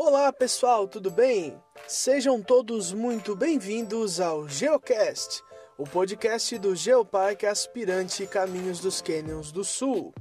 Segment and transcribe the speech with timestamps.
[0.00, 1.60] Olá pessoal, tudo bem?
[1.88, 5.42] Sejam todos muito bem-vindos ao Geocast,
[5.76, 10.14] o podcast do Geoparque Aspirante Caminhos dos Canyons do Sul.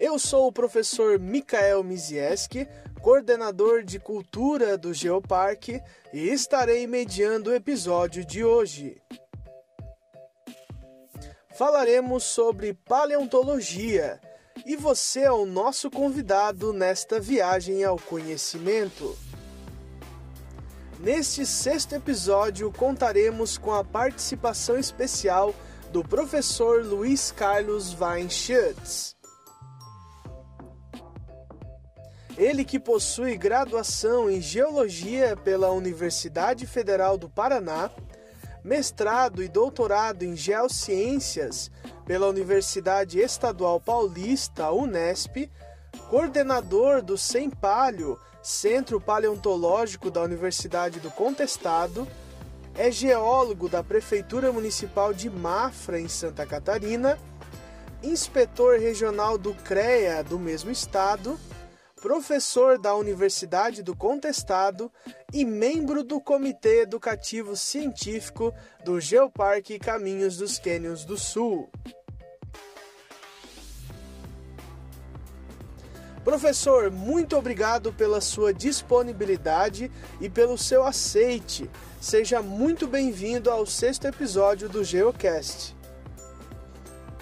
[0.00, 2.66] Eu sou o professor Mikael Mizieski,
[3.02, 9.02] coordenador de cultura do Geoparque, e estarei mediando o episódio de hoje.
[11.54, 14.18] Falaremos sobre paleontologia
[14.64, 19.16] e você é o nosso convidado nesta viagem ao conhecimento.
[20.98, 25.54] Neste sexto episódio, contaremos com a participação especial
[25.92, 29.14] do professor Luiz Carlos Weinschutz.
[32.38, 37.90] Ele que possui graduação em Geologia pela Universidade Federal do Paraná,
[38.64, 41.70] mestrado e doutorado em Geociências
[42.06, 45.50] pela Universidade Estadual Paulista, Unesp,
[46.10, 52.06] coordenador do SEMPALHO, Centro Paleontológico da Universidade do Contestado,
[52.76, 57.18] é geólogo da Prefeitura Municipal de Mafra, em Santa Catarina,
[58.02, 61.38] inspetor regional do CREA do mesmo estado,
[62.04, 64.92] professor da Universidade do Contestado
[65.32, 68.52] e membro do Comitê Educativo Científico
[68.84, 71.70] do Geoparque Caminhos dos Cânions do Sul.
[76.22, 79.90] Professor, muito obrigado pela sua disponibilidade
[80.20, 81.70] e pelo seu aceite.
[82.02, 85.74] Seja muito bem-vindo ao sexto episódio do Geocast.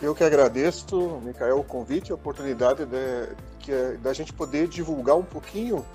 [0.03, 3.29] Eu que agradeço, Micael, o convite e a oportunidade de,
[3.63, 5.87] que é, da gente poder divulgar um pouquinho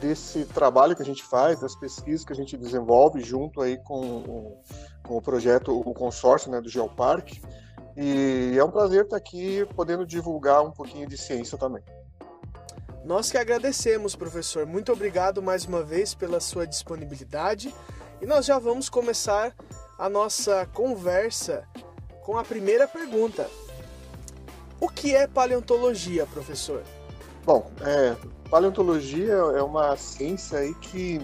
[0.00, 4.56] desse trabalho que a gente faz, das pesquisas que a gente desenvolve junto aí com,
[5.02, 7.42] com o projeto, o consórcio né, do Geoparque.
[7.96, 11.82] E é um prazer estar aqui podendo divulgar um pouquinho de ciência também.
[13.04, 14.64] Nós que agradecemos, professor.
[14.64, 17.74] Muito obrigado mais uma vez pela sua disponibilidade.
[18.22, 19.54] E nós já vamos começar
[19.98, 21.66] a nossa conversa
[22.22, 23.48] com a primeira pergunta.
[24.78, 26.82] O que é paleontologia, professor?
[27.44, 28.16] Bom, é,
[28.50, 31.20] paleontologia é uma ciência aí que,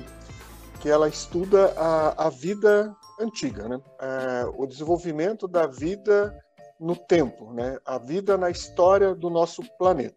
[0.80, 3.80] que ela estuda a, a vida antiga, né?
[4.00, 6.34] É, o desenvolvimento da vida
[6.80, 7.78] no tempo, né?
[7.84, 10.16] A vida na história do nosso planeta.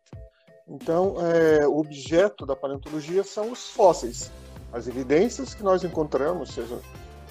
[0.68, 4.31] Então, é, o objeto da paleontologia são os fósseis,
[4.72, 6.80] as evidências que nós encontramos, seja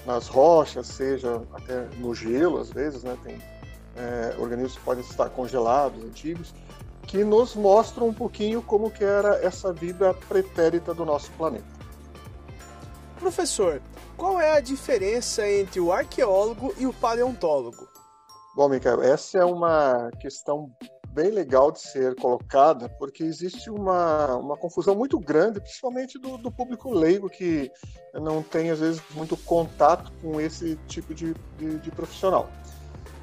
[0.05, 3.17] nas rochas, seja até no gelo, às vezes, né?
[3.23, 3.37] Tem
[3.95, 6.53] é, organismos que podem estar congelados, antigos,
[7.09, 11.65] que nos mostram um pouquinho como que era essa vida pretérita do nosso planeta.
[13.19, 13.81] Professor,
[14.15, 17.87] qual é a diferença entre o arqueólogo e o paleontólogo?
[18.55, 20.71] Bom, Michael, essa é uma questão
[21.09, 26.51] bem legal de ser colocada, porque existe uma, uma confusão muito grande, principalmente do, do
[26.51, 27.71] público leigo, que
[28.13, 32.47] não tem, às vezes, muito contato com esse tipo de, de, de profissional.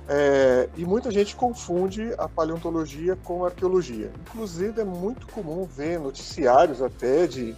[0.09, 4.13] É, e muita gente confunde a paleontologia com a arqueologia.
[4.21, 7.57] Inclusive, é muito comum ver noticiários até de,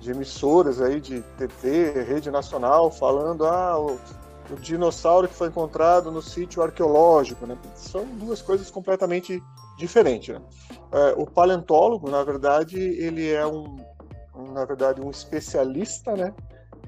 [0.00, 3.98] de emissoras aí de TV, rede nacional, falando ah, o,
[4.50, 7.46] o dinossauro que foi encontrado no sítio arqueológico.
[7.46, 7.58] Né?
[7.74, 9.42] São duas coisas completamente
[9.76, 10.34] diferentes.
[10.34, 10.40] Né?
[10.90, 13.76] É, o paleontólogo, na verdade, ele é um,
[14.52, 16.32] na verdade, um especialista, né?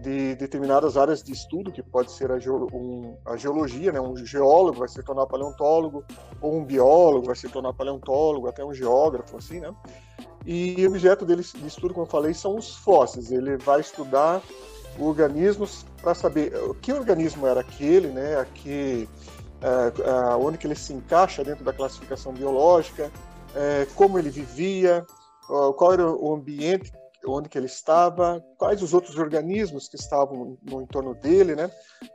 [0.06, 2.36] De determinadas áreas de estudo, que pode ser a,
[2.72, 4.00] um, a, geologia, né?
[4.00, 6.04] um geólogo vai se tornar paleontólogo,
[6.40, 9.74] ou um biólogo vai se tornar paleontólogo, até um geógrafo, assim, né?
[10.46, 13.32] E o objeto dele de estudo, como eu falei, são os fósseis.
[13.32, 14.40] Ele vai estudar
[14.96, 18.36] organismos para saber que organismo era aquele, né?
[18.36, 19.08] Aqui,
[19.60, 23.10] é, é, onde que ele se encaixa dentro da classificação biológica,
[23.56, 25.04] é, como ele vivia,
[25.76, 26.92] qual era o ambiente
[27.24, 31.70] onde que ele estava, quais os outros organismos que estavam no entorno dele, né?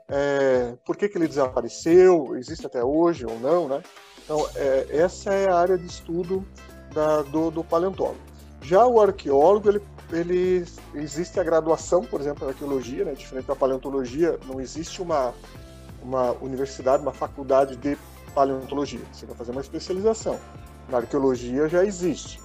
[0.08, 3.82] É, por que, que ele desapareceu, existe até hoje ou não, né?
[4.24, 6.46] Então, é, essa é a área de estudo
[6.94, 8.20] da, do, do, paleontólogo.
[8.62, 9.82] Já o arqueólogo, ele,
[10.12, 10.66] ele
[10.96, 13.14] existe a graduação, por exemplo, na arqueologia, né?
[13.14, 15.34] Diferente da paleontologia, não existe uma,
[16.02, 17.98] uma universidade, uma faculdade de
[18.34, 19.02] paleontologia.
[19.12, 20.40] Você vai fazer uma especialização.
[20.90, 22.40] Na arqueologia já existe.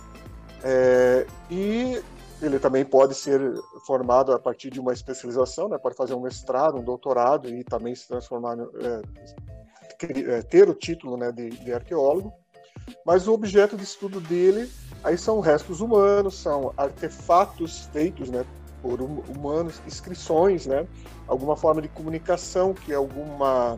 [0.64, 2.02] É, e
[2.40, 3.40] ele também pode ser
[3.86, 5.78] formado a partir de uma especialização, né?
[5.78, 11.16] pode fazer um mestrado, um doutorado e também se transformar, é, é, ter o título
[11.16, 12.32] né, de, de, arqueólogo.
[13.04, 14.70] Mas o objeto de estudo dele
[15.02, 18.44] aí são restos humanos, são artefatos feitos né,
[18.82, 20.86] por humanos, inscrições, né,
[21.26, 23.76] alguma forma de comunicação que alguma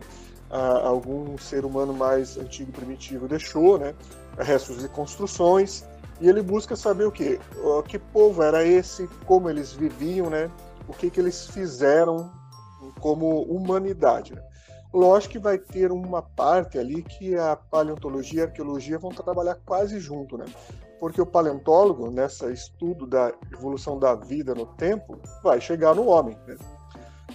[0.83, 3.93] algum ser humano mais antigo primitivo deixou, né,
[4.39, 5.85] restos de construções
[6.19, 7.39] E ele busca saber o que?
[7.87, 10.51] Que povo era esse, como eles viviam, né?
[10.87, 12.31] O que, que eles fizeram
[12.99, 14.35] como humanidade.
[14.35, 14.41] Né?
[14.93, 19.55] Lógico que vai ter uma parte ali que a paleontologia e a arqueologia vão trabalhar
[19.65, 20.45] quase junto, né?
[20.99, 26.37] Porque o paleontólogo, nessa estudo da evolução da vida no tempo, vai chegar no homem,
[26.47, 26.57] né?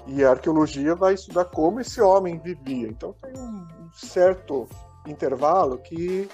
[0.06, 2.88] E a arqueologia vai estudar como esse homem vivia.
[2.88, 3.64] Então tem um
[3.94, 4.68] certo
[5.06, 6.28] intervalo que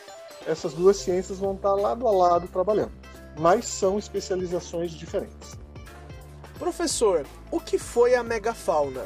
[0.46, 2.92] essas duas ciências vão estar lado a lado trabalhando,
[3.38, 5.58] mas são especializações diferentes.
[6.58, 9.04] Professor, o que foi a megafauna?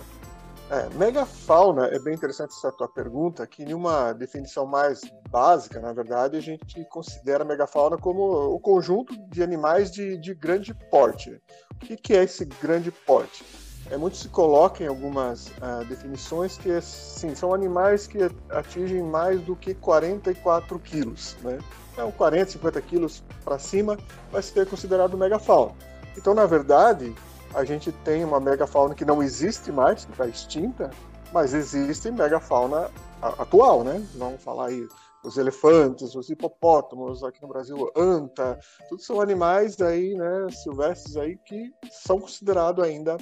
[0.70, 5.92] É, megafauna é bem interessante essa tua pergunta, que em uma definição mais básica, na
[5.92, 11.40] verdade, a gente considera a megafauna como o conjunto de animais de, de grande porte.
[11.74, 13.44] O que, que é esse grande porte?
[13.90, 19.40] É, muito se coloca em algumas uh, definições que sim, são animais que atingem mais
[19.42, 21.36] do que 44 quilos.
[21.42, 21.58] Né?
[21.92, 23.98] Então, 40, 50 quilos para cima
[24.32, 25.72] vai ser considerado megafauna.
[26.16, 27.14] Então, na verdade,
[27.54, 30.90] a gente tem uma megafauna que não existe mais, que está extinta,
[31.32, 32.90] mas existe megafauna
[33.20, 34.04] atual, né?
[34.14, 34.88] Vamos falar aí
[35.24, 38.58] os elefantes, os hipopótamos, aqui no Brasil, anta,
[38.88, 43.16] tudo são animais aí, né, silvestres aí que são considerados ainda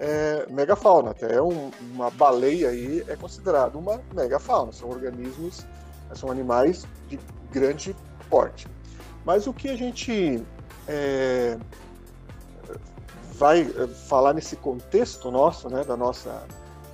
[0.00, 1.10] é, megafauna.
[1.10, 4.72] Até um, uma baleia aí é considerado uma megafauna.
[4.72, 5.64] São organismos,
[6.14, 7.20] são animais de
[7.52, 7.94] grande
[8.28, 8.66] porte.
[9.24, 10.42] Mas o que a gente
[10.88, 11.58] é,
[13.34, 13.64] vai
[14.08, 16.42] falar nesse contexto nosso, né, da nossa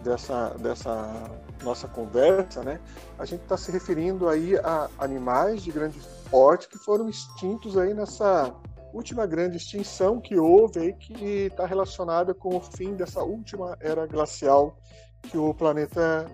[0.02, 1.30] dessa dessa
[1.64, 2.78] nossa conversa, né,
[3.18, 5.98] a gente está se referindo aí a animais de grande
[6.30, 8.52] porte que foram extintos aí nessa
[8.96, 14.06] última grande extinção que houve aí, que está relacionada com o fim dessa última era
[14.06, 14.78] glacial
[15.22, 16.26] que o planeta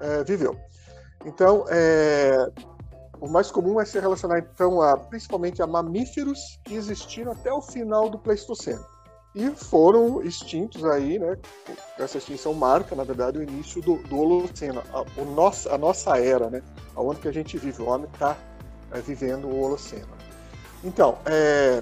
[0.00, 0.54] é, viveu.
[1.24, 2.46] Então, é,
[3.18, 7.62] o mais comum é se relacionar então a, principalmente a mamíferos que existiram até o
[7.62, 8.84] final do Pleistoceno
[9.34, 11.38] e foram extintos aí, né?
[11.98, 16.18] Essa extinção marca, na verdade, o início do, do Holoceno, a, o nosso, a nossa
[16.18, 16.62] era, né?
[16.96, 18.36] Aonde que a gente vive, o homem está
[18.90, 20.08] é, vivendo o Holoceno.
[20.82, 21.80] Então, é,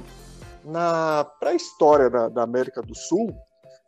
[0.65, 3.35] na pré-história da, da, América do Sul,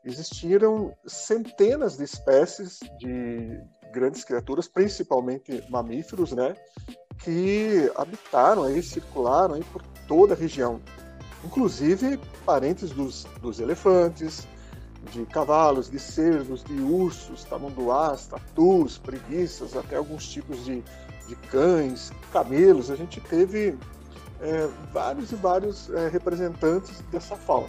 [0.05, 3.61] existiram centenas de espécies de
[3.93, 6.55] grandes criaturas, principalmente mamíferos, né,
[7.23, 10.81] que habitaram aí, circularam aí por toda a região,
[11.45, 14.47] inclusive parentes dos, dos elefantes,
[15.13, 20.83] de cavalos, de cervos, de ursos, tamanduás, tatus, preguiças, até alguns tipos de,
[21.27, 22.91] de cães, camelos.
[22.91, 23.79] A gente teve
[24.41, 27.69] é, vários e vários é, representantes dessa fauna.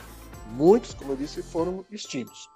[0.51, 2.49] Muitos, como eu disse, foram extintos.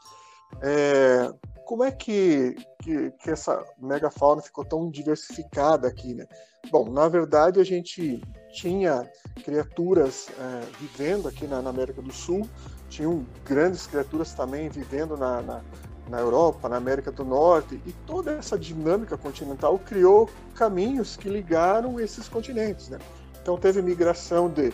[0.61, 1.31] É,
[1.65, 6.13] como é que, que, que, essa megafauna ficou tão diversificada aqui?
[6.13, 6.25] Né?
[6.71, 8.21] Bom, na verdade, a gente
[8.53, 9.09] tinha
[9.43, 12.47] criaturas é, vivendo aqui na, na, América do Sul,
[12.89, 15.61] tinham grandes criaturas também vivendo na, na,
[16.07, 21.99] na Europa, na América do Norte, e toda essa dinâmica continental criou caminhos que ligaram
[21.99, 22.89] esses continentes.
[22.89, 22.99] Né?
[23.45, 24.73] Então teve migração de,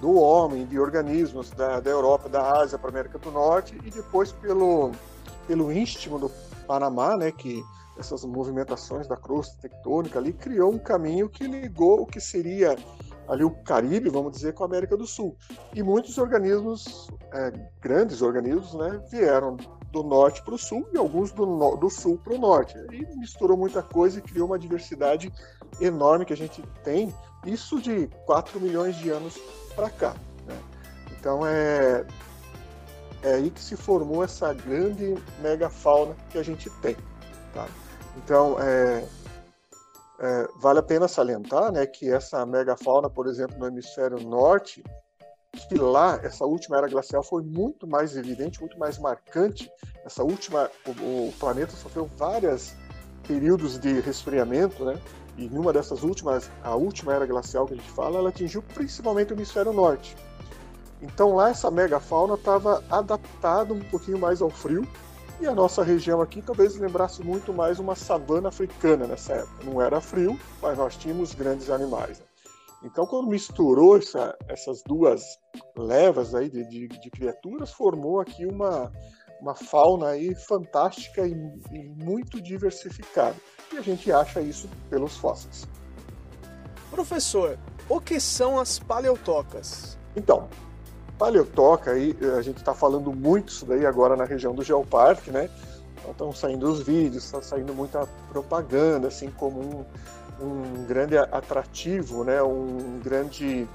[0.00, 3.90] do homem, de organismos da, da Europa, da Ásia para a América do Norte e
[3.90, 4.92] depois pelo,
[5.48, 6.30] pelo istmo do
[6.64, 7.64] Panamá, né, que
[7.98, 12.76] essas movimentações da crosta tectônica ali criou um caminho que ligou o que seria
[13.26, 15.36] ali o Caribe, vamos dizer, com a América do Sul.
[15.74, 19.56] E muitos organismos, é, grandes organismos, né, vieram
[19.92, 22.74] do norte para o sul e alguns do, no, do sul para o norte.
[22.90, 25.32] E misturou muita coisa e criou uma diversidade
[25.80, 29.38] enorme que a gente tem isso de 4 milhões de anos
[29.76, 30.16] para cá.
[30.46, 30.58] Né?
[31.12, 32.06] Então é,
[33.22, 36.96] é aí que se formou essa grande megafauna que a gente tem.
[37.52, 37.68] Tá?
[38.16, 39.06] Então é,
[40.20, 44.82] é, vale a pena salientar né, que essa megafauna, por exemplo, no hemisfério norte,
[45.68, 49.70] que lá essa última era glacial foi muito mais evidente, muito mais marcante.
[50.04, 50.90] Essa última, o,
[51.28, 52.74] o planeta sofreu vários
[53.26, 54.98] períodos de resfriamento, né?
[55.36, 59.32] E numa dessas últimas, a última era glacial que a gente fala, ela atingiu principalmente
[59.32, 60.16] o hemisfério norte.
[61.00, 64.86] Então lá essa megafauna estava adaptada um pouquinho mais ao frio,
[65.40, 69.64] e a nossa região aqui talvez lembrasse muito mais uma savana africana nessa época.
[69.64, 72.20] Não era frio, mas nós tínhamos grandes animais.
[72.20, 72.31] Né?
[72.84, 75.22] Então, quando misturou essa, essas duas
[75.76, 78.92] levas aí de, de, de, criaturas, formou aqui uma,
[79.40, 81.32] uma fauna aí fantástica e,
[81.70, 83.36] e muito diversificada
[83.72, 85.66] e a gente acha isso pelos fósseis.
[86.90, 87.58] Professor,
[87.88, 89.96] o que são as paleotocas?
[90.14, 90.48] Então,
[91.18, 95.48] paleotoca, aí, a gente está falando muito isso daí agora na região do Geoparque, né?
[95.96, 99.84] Estão então, saindo os vídeos, está saindo muita propaganda, assim, como um,
[100.40, 102.42] um grande atrativo, né?
[102.42, 103.68] Um grande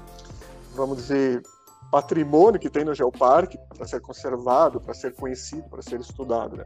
[0.78, 1.42] vamos dizer,
[1.90, 6.56] patrimônio que tem no Geoparque para ser conservado, para ser conhecido, para ser estudado.
[6.56, 6.64] Né?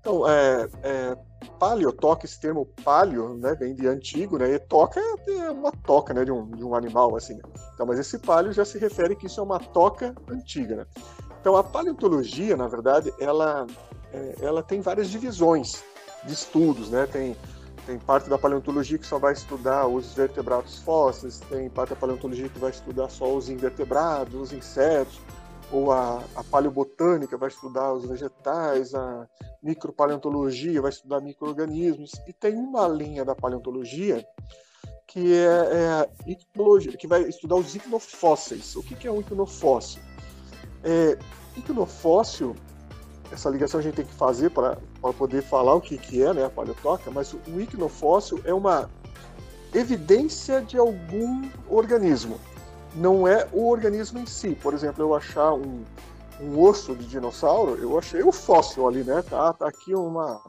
[0.00, 1.16] Então, é, é,
[1.58, 6.24] paleotoca, esse termo paleo, né, vem de antigo, né, e toca é uma toca, né,
[6.24, 7.34] de um, de um animal, assim.
[7.34, 7.42] Né?
[7.74, 10.86] Então, mas esse paleo já se refere que isso é uma toca antiga, né?
[11.40, 13.66] Então, a paleontologia, na verdade, ela,
[14.12, 15.82] é, ela tem várias divisões
[16.24, 17.06] de estudos, né?
[17.06, 17.34] Tem,
[17.90, 22.48] tem parte da paleontologia que só vai estudar os vertebrados fósseis, tem parte da paleontologia
[22.48, 25.20] que vai estudar só os invertebrados, os insetos,
[25.72, 29.26] ou a, a paleobotânica vai estudar os vegetais, a
[29.60, 34.24] micropaleontologia vai estudar micro-organismos, e tem uma linha da paleontologia
[35.04, 38.76] que é, é icnologia, que vai estudar os icnofósseis.
[38.76, 40.00] O que, que é um icnofóssil?
[40.84, 41.18] É,
[41.56, 42.54] icnofóssil,
[43.32, 44.76] essa ligação a gente tem que fazer para
[45.16, 48.90] poder falar o que, que é né, a paleotoca, mas o icnofóssil é uma
[49.72, 52.38] evidência de algum organismo
[52.94, 54.54] não é o organismo em si.
[54.54, 55.84] Por exemplo, eu achar um,
[56.40, 59.22] um osso de dinossauro, eu achei o fóssil ali, né?
[59.22, 60.40] Tá, tá aqui uma,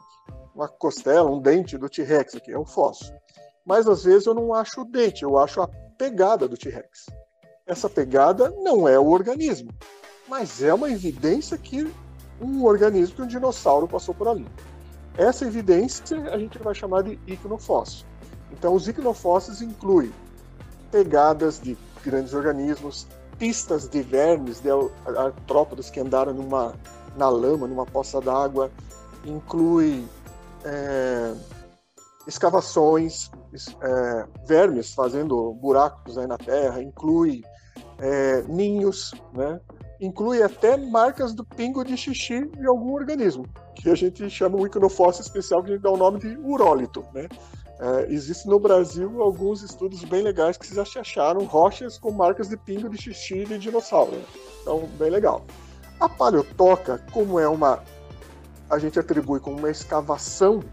[0.56, 3.14] uma costela, um dente do T-Rex aqui, é um fóssil.
[3.66, 7.06] Mas às vezes eu não acho o dente, eu acho a pegada do T-Rex.
[7.66, 9.72] Essa pegada não é o organismo,
[10.28, 11.92] mas é uma evidência que
[12.42, 14.46] um organismo que um dinossauro passou por ali.
[15.18, 18.06] Essa evidência a gente vai chamar de icnofóssil.
[18.52, 20.12] Então, os icnofósseis incluem
[20.92, 23.08] pegadas de grandes organismos,
[23.38, 24.70] pistas de vermes, de
[25.18, 26.74] artrópodes que andaram numa,
[27.16, 28.72] na lama, numa poça d'água,
[29.26, 30.06] inclui
[30.64, 31.34] é,
[32.28, 33.30] escavações,
[33.82, 37.44] é, vermes fazendo buracos aí na terra, inclui
[38.00, 39.60] é, ninhos, né?
[40.02, 44.66] Inclui até marcas do pingo de xixi de algum organismo, que a gente chama um
[44.66, 47.30] iconofóssil especial que a gente dá o nome de urólito, né?
[47.80, 52.58] É, existe no Brasil alguns estudos bem legais que já acharam rochas com marcas de
[52.58, 54.12] pingo de xixi de dinossauro.
[54.12, 54.24] Né?
[54.62, 55.46] Então, bem legal.
[56.00, 57.84] A paleotoca, como é uma.
[58.70, 60.64] A gente atribui como uma escavação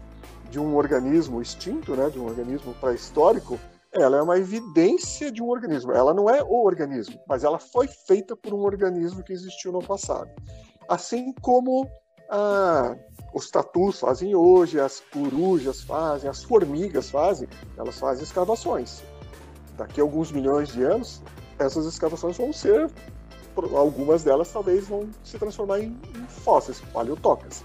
[0.51, 3.59] de um organismo extinto, né, de um organismo pré-histórico,
[3.93, 5.91] ela é uma evidência de um organismo.
[5.91, 9.79] Ela não é o organismo, mas ela foi feita por um organismo que existiu no
[9.79, 10.29] passado.
[10.87, 11.89] Assim como
[12.29, 12.95] a
[13.33, 19.03] os tatus fazem hoje, as corujas fazem, as formigas fazem, elas fazem escavações.
[19.77, 21.21] Daqui a alguns milhões de anos,
[21.57, 22.89] essas escavações vão ser,
[23.75, 27.63] algumas delas talvez vão se transformar em, em fósseis, paleotocas.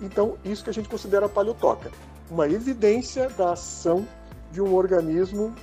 [0.00, 1.90] Então, isso que a gente considera paleotoca,
[2.30, 4.06] uma evidência da ação
[4.50, 5.54] de um organismo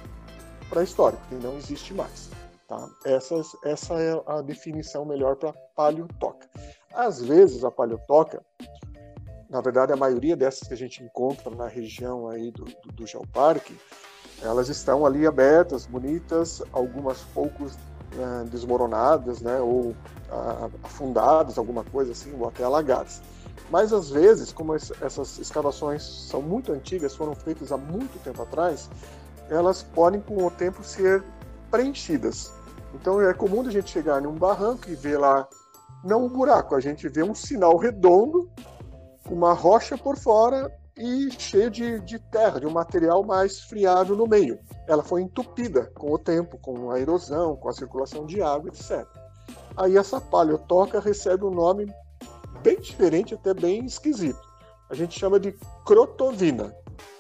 [0.70, 2.30] pré-histórico, que não existe mais.
[2.68, 2.90] Tá?
[3.06, 6.48] Essas, essa é a definição melhor para paleotoca.
[6.94, 8.44] Às vezes, a paleotoca
[9.50, 13.08] na verdade, a maioria dessas que a gente encontra na região aí do, do, do
[13.08, 13.78] Geoparque,
[14.42, 17.78] elas estão ali abertas, bonitas, algumas poucos
[18.16, 19.96] né, desmoronadas, né, ou
[20.30, 23.22] a, afundadas, alguma coisa assim, ou até alagadas.
[23.70, 28.90] Mas às vezes, como essas escavações são muito antigas, foram feitas há muito tempo atrás,
[29.50, 31.24] elas podem com o tempo ser
[31.72, 32.52] preenchidas.
[32.94, 35.48] Então é comum a gente chegar num barranco e ver lá
[36.04, 38.50] não um buraco, a gente vê um sinal redondo
[39.30, 44.28] uma rocha por fora e cheia de, de terra, de um material mais friável no
[44.28, 44.60] meio.
[44.88, 49.06] Ela foi entupida com o tempo, com a erosão, com a circulação de água, etc.
[49.76, 51.92] Aí essa paleotoca recebe um nome
[52.66, 54.42] bem diferente, até bem esquisito.
[54.90, 55.52] A gente chama de
[55.86, 56.76] crotovina.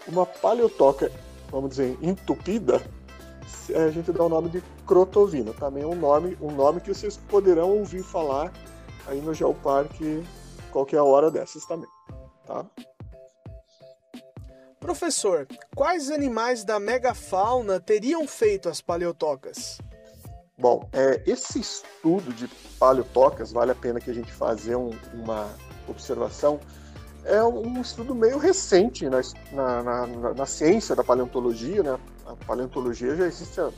[0.08, 1.12] Uma paleotoca,
[1.52, 2.82] vamos dizer, entupida,
[3.75, 5.54] a gente dá o nome de crotovina.
[5.54, 8.52] Também é um nome, um nome que vocês poderão ouvir falar
[9.08, 10.24] aí no Geoparque
[10.72, 11.90] qualquer hora dessas também,
[12.46, 12.66] tá?
[14.80, 19.78] Professor, quais animais da megafauna teriam feito as paleotocas?
[20.58, 22.48] Bom, é, esse estudo de
[22.80, 25.50] paleotocas, vale a pena que a gente fazer um, uma
[25.86, 26.62] observação,
[27.26, 29.20] é um estudo meio recente na,
[29.52, 32.00] na, na, na, ciência da paleontologia, né?
[32.26, 33.70] A paleontologia já existe há,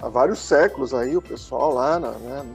[0.00, 2.46] há vários séculos aí, o pessoal lá na, né,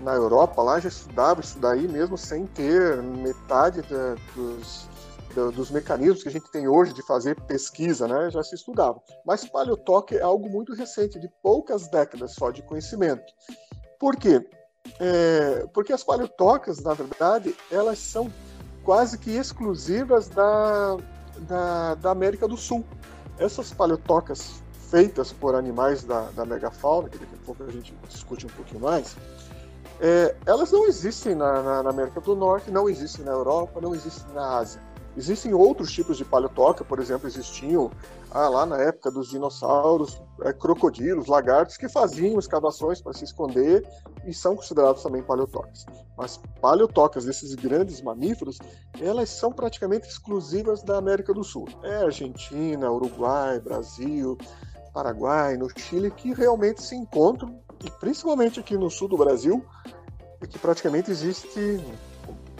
[0.00, 4.88] na Europa lá já estudava isso daí mesmo sem ter metade da, dos,
[5.34, 8.30] da, dos mecanismos que a gente tem hoje de fazer pesquisa, né?
[8.30, 9.00] Já se estudava.
[9.24, 13.32] Mas paleotoque é algo muito recente, de poucas décadas só de conhecimento.
[13.98, 14.46] Por quê?
[14.98, 18.32] É, porque as paleotocas, na verdade, elas são
[18.82, 20.96] quase que exclusivas da,
[21.40, 22.84] da, da América do Sul.
[23.38, 28.46] Essas paleotocas feitas por animais da, da megafauna, que daqui a pouco a gente discute
[28.46, 29.16] um pouquinho mais,
[30.00, 33.94] é, elas não existem na, na, na, América do Norte, não existem na Europa, não
[33.94, 34.80] existem na Ásia.
[35.16, 37.90] Existem outros tipos de paleotoca, por exemplo, existiam
[38.30, 43.84] ah, lá na época dos dinossauros, é, crocodilos, lagartos que faziam escavações para se esconder
[44.24, 45.84] e são considerados também paleotocas.
[46.16, 48.58] Mas paleotocas desses grandes mamíferos,
[49.00, 51.66] elas são praticamente exclusivas da América do Sul.
[51.82, 54.38] É Argentina, Uruguai, Brasil,
[54.92, 59.64] Paraguai, no Chile, que realmente se encontram, e principalmente aqui no sul do Brasil,
[60.48, 61.80] que praticamente existe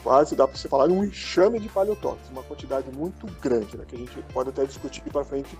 [0.03, 3.97] quase, dá para você falar, um enxame de paleotóxicos, uma quantidade muito grande, né, que
[3.97, 5.59] a gente pode até discutir para frente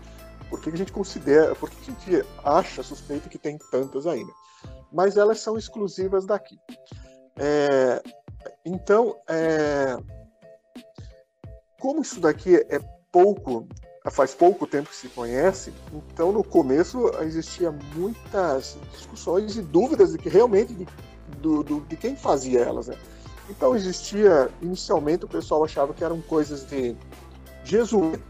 [0.49, 4.33] por que a gente considera, por que a gente acha suspeito que tem tantas ainda.
[4.93, 6.59] Mas elas são exclusivas daqui.
[7.39, 8.03] É,
[8.65, 9.97] então, é,
[11.81, 12.81] como isso daqui é
[13.13, 13.67] pouco,
[14.11, 15.73] faz pouco tempo que se conhece,
[16.13, 20.87] então no começo existia muitas discussões e dúvidas de que realmente de,
[21.39, 22.97] do, do, de quem fazia elas, né?
[23.51, 26.97] Então existia, inicialmente o pessoal achava que eram coisas de
[27.65, 28.23] jesuítas,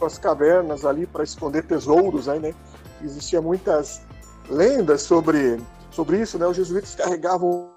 [0.00, 2.54] as cavernas ali para esconder tesouros, aí, né?
[3.02, 4.02] Existia muitas
[4.48, 5.60] lendas sobre,
[5.90, 6.46] sobre isso, né?
[6.46, 7.74] Os jesuítas carregavam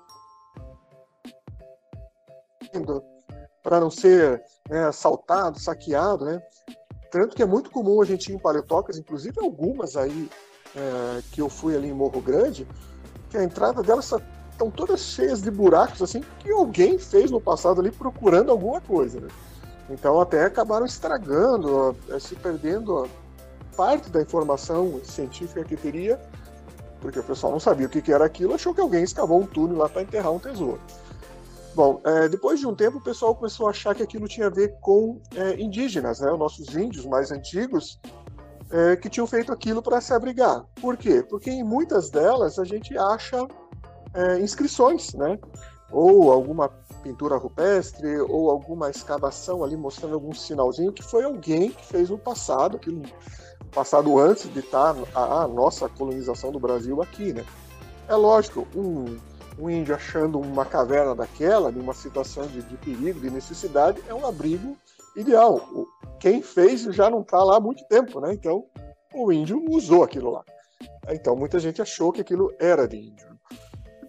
[3.64, 6.40] para não ser né, assaltado, saqueado, né?
[7.10, 10.30] Tanto que é muito comum a gente ir em paleotocas, inclusive algumas aí
[10.76, 12.68] é, que eu fui ali em Morro Grande,
[13.30, 14.06] que a entrada delas
[14.60, 19.22] estão todas cheias de buracos assim que alguém fez no passado ali procurando alguma coisa.
[19.22, 19.30] Né?
[19.90, 23.08] Então até acabaram estragando, eh, se perdendo
[23.78, 26.20] parte da informação científica que teria,
[27.00, 29.78] porque o pessoal não sabia o que era aquilo, achou que alguém escavou um túnel
[29.78, 30.82] lá para enterrar um tesouro.
[31.74, 34.50] Bom, é, depois de um tempo o pessoal começou a achar que aquilo tinha a
[34.50, 36.30] ver com é, indígenas, né?
[36.30, 38.02] Os nossos índios mais antigos
[38.70, 40.66] é, que tinham feito aquilo para se abrigar.
[40.82, 41.24] Por quê?
[41.24, 43.48] Porque em muitas delas a gente acha
[44.14, 45.40] é, inscrições, né?
[45.92, 46.70] Ou alguma
[47.02, 52.18] pintura rupestre, ou alguma escavação ali mostrando algum sinalzinho que foi alguém que fez no
[52.18, 53.02] passado, aquilo
[53.72, 57.46] passado antes de estar a, a nossa colonização do Brasil aqui, né?
[58.08, 59.18] É lógico, um,
[59.60, 64.26] um índio achando uma caverna daquela, numa situação de, de perigo, de necessidade, é um
[64.26, 64.76] abrigo
[65.16, 65.62] ideal.
[66.20, 68.34] Quem fez já não está lá há muito tempo, né?
[68.34, 68.66] Então,
[69.14, 70.44] o índio usou aquilo lá.
[71.10, 73.29] Então, muita gente achou que aquilo era de índio.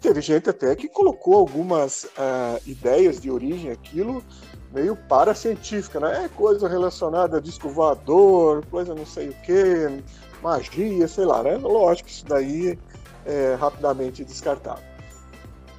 [0.01, 4.25] Teve gente até que colocou algumas uh, ideias de origem aquilo
[4.73, 6.25] meio paracientífica, né?
[6.25, 10.03] É coisa relacionada a disco voador, coisa não sei o que,
[10.43, 11.57] magia, sei lá, né?
[11.57, 12.79] Lógico isso daí
[13.27, 14.81] é rapidamente descartado.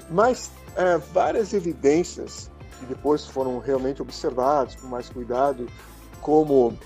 [0.10, 5.68] Mas é, várias evidências que depois foram realmente observadas com mais cuidado,
[6.22, 6.78] como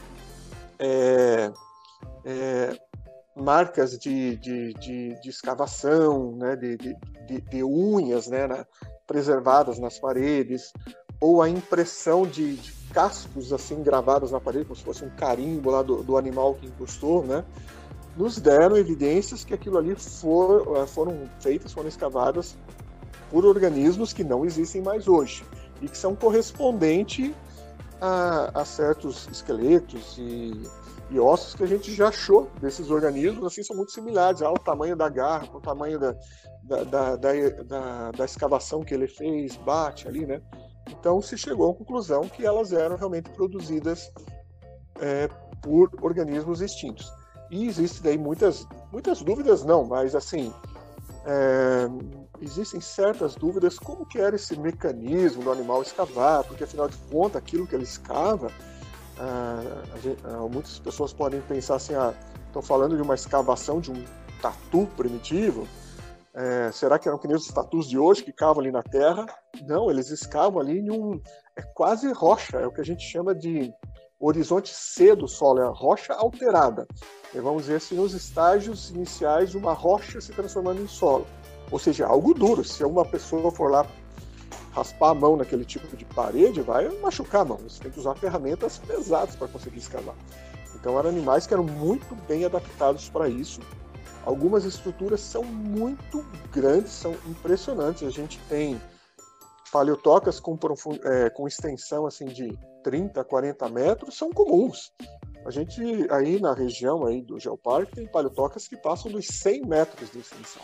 [0.80, 1.52] é,
[2.24, 2.80] é,
[3.36, 8.65] marcas de, de, de, de escavação, né, de, de, de unhas né, na,
[9.06, 10.71] preservadas nas paredes,
[11.19, 15.69] ou a impressão de, de, cascos assim gravados na parede, como se fosse um carimbo
[15.69, 17.43] lá do, do animal que encostou, né,
[18.15, 22.56] nos deram evidências que aquilo ali for, eh, foram feitas, foram escavadas
[23.30, 25.43] por organismos que não existem mais hoje
[25.82, 27.34] e que são correspondentes
[28.00, 30.63] a, a certos esqueletos e
[31.10, 34.96] e ossos que a gente já achou desses organismos, assim, são muito similares ao tamanho
[34.96, 36.15] da garra, o tamanho da,
[36.63, 40.41] da, da, da, escavação que ele fez, bate ali, né?
[40.89, 44.12] Então se chegou à conclusão que elas eram realmente produzidas
[45.00, 45.28] é,
[45.62, 47.12] por organismos extintos.
[47.52, 50.52] E existem daí muitas, muitas dúvidas, não, mas assim,
[51.26, 51.88] é,
[52.41, 57.38] existem certas dúvidas como que era esse mecanismo do animal escavar, porque afinal de contas
[57.38, 58.52] aquilo que ele escava
[60.51, 62.13] muitas pessoas podem pensar assim, ah,
[62.47, 64.06] estão falando de uma escavação de um
[64.41, 65.67] tatu primitivo,
[66.36, 69.25] é, será que eram que nem os tatus de hoje que cavam ali na terra?
[69.65, 71.21] Não, eles escavam ali em um.
[71.56, 73.73] É quase rocha, é o que a gente chama de
[74.19, 76.86] horizonte C do solo, é a rocha alterada.
[77.34, 81.25] E vamos dizer assim, nos estágios iniciais uma rocha se transformando em solo.
[81.71, 82.65] Ou seja, algo duro.
[82.65, 83.86] Se uma pessoa for lá
[84.75, 87.57] raspar a mão naquele tipo de parede, vai machucar a mão.
[87.59, 90.15] Você tem que usar ferramentas pesadas para conseguir escavar.
[90.75, 93.61] Então eram animais que eram muito bem adaptados para isso.
[94.25, 98.03] Algumas estruturas são muito grandes, são impressionantes.
[98.03, 98.79] A gente tem
[99.71, 100.59] paleotocas com,
[101.05, 104.91] é, com extensão assim de 30, 40 metros, são comuns.
[105.45, 110.11] A gente aí na região aí do Geoparque tem paleotocas que passam dos 100 metros
[110.11, 110.63] de extensão.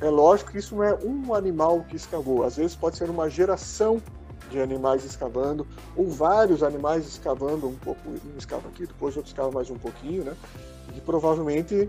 [0.00, 3.28] É lógico que isso não é um animal que escavou, às vezes pode ser uma
[3.28, 4.00] geração
[4.50, 9.50] de animais escavando, ou vários animais escavando um pouco, um escava aqui, depois outro escava
[9.50, 10.36] mais um pouquinho, né?
[10.96, 11.88] E provavelmente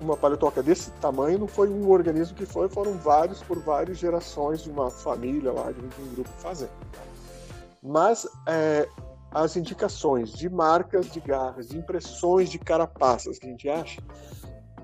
[0.00, 4.62] uma paleotoca desse tamanho não foi um organismo que foi, foram vários por várias gerações
[4.62, 6.70] de uma família lá, de um grupo fazendo.
[7.82, 8.88] Mas é,
[9.30, 14.02] as indicações de marcas de garras, de impressões de carapaças que a gente acha,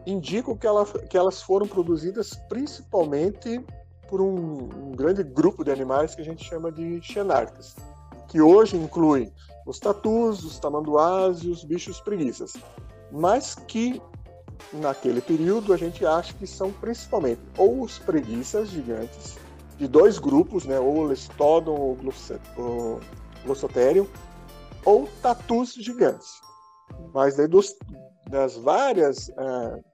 [0.07, 3.65] indicam que, ela, que elas foram produzidas principalmente
[4.09, 7.75] por um, um, grande grupo de animais que a gente chama de xenarcas,
[8.29, 9.33] que hoje inclui
[9.67, 12.55] os tatus, os tamanduás e os bichos preguiças,
[13.11, 14.01] mas que
[14.73, 19.37] naquele período a gente acha que são principalmente ou os preguiças gigantes,
[19.77, 21.99] de dois grupos, né, ou o Lestodon ou
[22.57, 23.01] o
[23.45, 24.07] Glossotherium,
[24.85, 26.41] ou tatus gigantes.
[27.13, 27.75] Mas daí dos,
[28.31, 29.85] das várias uh,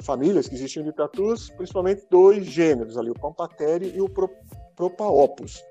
[0.00, 4.30] famílias que existiam de tatus, principalmente dois gêneros ali, o Pampatere e o Pro,
[4.76, 5.62] Propaopus.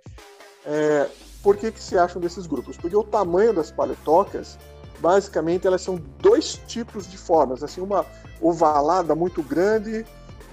[0.66, 1.10] É,
[1.42, 2.78] por que, que se acham desses grupos?
[2.78, 4.58] Porque o tamanho das paletocas,
[5.00, 8.06] basicamente, elas são dois tipos de formas, assim, uma
[8.40, 10.06] ovalada muito grande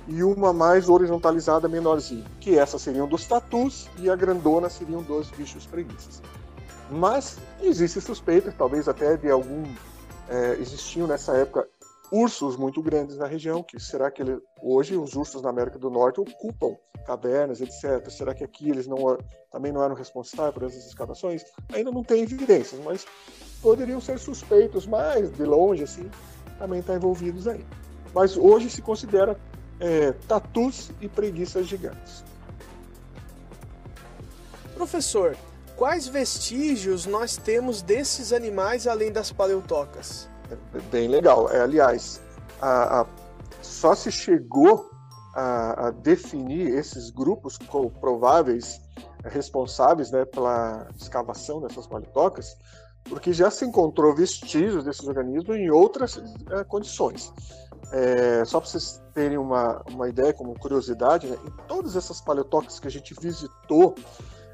[0.06, 5.30] e uma mais horizontalizada menorzinha, que essas seriam dos tatus e a grandona seriam dos
[5.30, 6.22] bichos preguiças.
[6.90, 9.64] Mas existe suspeita, talvez até de algum
[10.26, 11.68] é, existiam nessa época
[12.10, 15.90] ursos muito grandes na região, que será que ele, hoje os ursos na América do
[15.90, 18.08] Norte ocupam cavernas, etc.
[18.10, 18.98] Será que aqui eles não
[19.50, 21.44] também não eram responsáveis por essas escavações?
[21.72, 23.06] Ainda não tem evidências, mas
[23.62, 26.10] poderiam ser suspeitos, mas de longe assim
[26.58, 27.64] também estão tá envolvidos aí.
[28.14, 29.38] Mas hoje se considera
[29.80, 32.24] é, tatus e preguiças gigantes.
[34.74, 35.36] Professor,
[35.76, 40.28] quais vestígios nós temos desses animais além das paleotocas?
[40.50, 41.50] É bem legal.
[41.50, 42.20] É, aliás,
[42.60, 43.06] a, a,
[43.62, 44.90] só se chegou
[45.34, 48.80] a, a, definir esses grupos como prováveis
[49.24, 52.56] responsáveis né, pela escavação dessas paleotocas,
[53.04, 57.32] porque já se encontrou vestígios desses organismos em outras é, condições.
[57.92, 62.78] É, só para vocês terem uma, uma ideia, como curiosidade, né, em todas essas paleotocas
[62.78, 63.94] que a gente visitou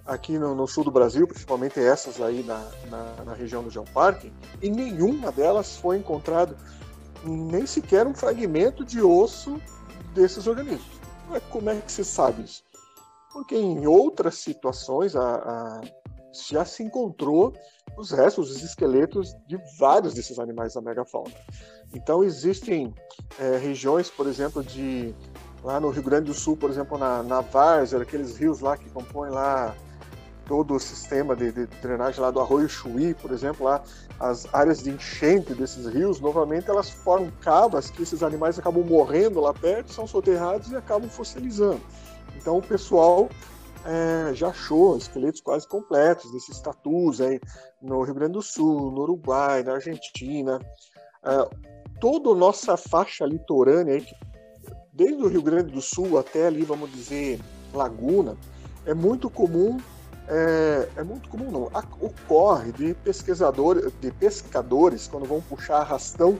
[0.07, 4.33] aqui no, no, sul do Brasil, principalmente essas aí na, na, na região do Geoparque,
[4.63, 6.57] em nenhuma delas foi encontrado
[7.25, 9.61] nem sequer um fragmento de osso
[10.15, 11.01] desses organismos.
[11.51, 12.63] Como é que se sabe isso?
[13.33, 15.81] Porque em outras situações a, a,
[16.51, 17.55] já se encontrou
[17.97, 21.35] os restos, os esqueletos de vários desses animais da megafauna.
[21.95, 22.93] Então existem
[23.39, 25.15] é, regiões, por exemplo, de
[25.63, 28.91] lá no Rio Grande do Sul, por exemplo, na, na Várzea, aqueles rios lá que
[28.91, 29.75] compõem lá
[30.47, 33.83] todo o sistema de, de, drenagem lá do Arroio Chuí, por exemplo, lá
[34.21, 39.41] as áreas de enchente desses rios, novamente elas formam cavas que esses animais acabam morrendo
[39.41, 41.81] lá perto, são soterrados e acabam fossilizando.
[42.37, 43.29] Então o pessoal
[43.85, 47.41] é, já achou esqueletos quase completos desses tatus aí
[47.83, 50.59] no Rio Grande do Sul, no Uruguai, na Argentina.
[51.25, 51.49] É,
[52.01, 54.07] toda a nossa faixa litorânea, aí,
[54.93, 57.41] desde o Rio Grande do Sul até ali, vamos dizer,
[57.73, 58.37] Laguna,
[58.87, 59.79] é muito comum
[60.29, 66.39] é, é, muito comum não ocorre de pesquisadores de pescadores quando vão puxar arrastão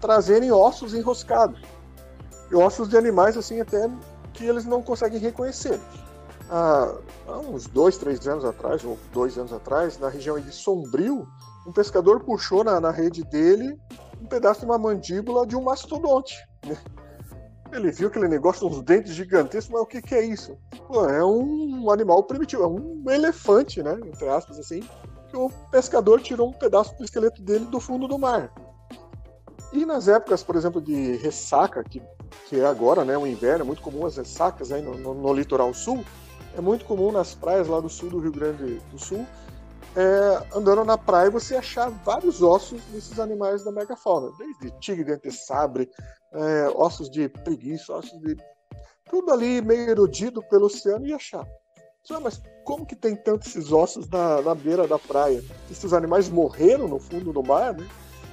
[0.00, 1.60] trazerem ossos enroscados
[2.50, 3.90] e ossos de animais assim até
[4.32, 5.78] que eles não conseguem reconhecer
[6.50, 6.94] há,
[7.26, 11.26] há, uns dois, três anos atrás, ou dois anos atrás, na região de Sombrio,
[11.66, 13.78] um pescador puxou na, na rede dele
[14.20, 16.34] um pedaço de uma mandíbula de um mastodonte.
[16.66, 16.76] Né?
[17.72, 20.56] Ele viu aquele negócio, uns dentes gigantescos, mas o que, que é isso?
[20.86, 23.98] Pô, é um animal primitivo, é um elefante, né?
[24.04, 24.80] Entre aspas, assim,
[25.28, 28.52] que o pescador tirou um pedaço do esqueleto dele do fundo do mar.
[29.72, 32.02] E nas épocas, por exemplo, de ressaca, que,
[32.48, 35.32] que é agora, né, o inverno, é muito comum as ressacas aí no, no, no
[35.34, 36.02] litoral sul,
[36.56, 39.26] é muito comum nas praias lá do sul do Rio Grande do Sul,
[39.96, 45.32] é, andando na praia você achar vários ossos desses animais da megafauna, desde tigre, dente
[45.32, 45.90] sabre,
[46.32, 48.36] é, ossos de preguiça, ossos de
[49.08, 51.46] tudo ali meio erodido pelo oceano e achar.
[52.10, 55.44] Ah, mas como que tem tantos esses ossos na, na beira da praia?
[55.70, 57.86] Esses animais morreram no fundo do mar, né?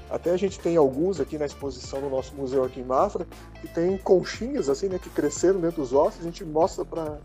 [0.10, 3.28] Até a gente tem alguns aqui na exposição no nosso museu aqui em Mafra,
[3.60, 6.22] que tem conchinhas assim, né, que cresceram dentro dos ossos.
[6.22, 7.20] A gente mostra para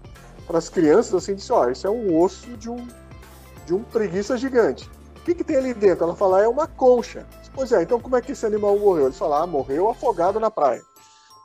[0.48, 2.84] as crianças assim, disse, ó, isso é um osso de um
[3.70, 4.90] de um preguiça gigante.
[5.18, 6.02] O que, que tem ali dentro?
[6.02, 7.24] Ela fala, é uma concha.
[7.54, 9.04] Pois é, então como é que esse animal morreu?
[9.04, 10.82] Ele fala, ah, morreu afogado na praia.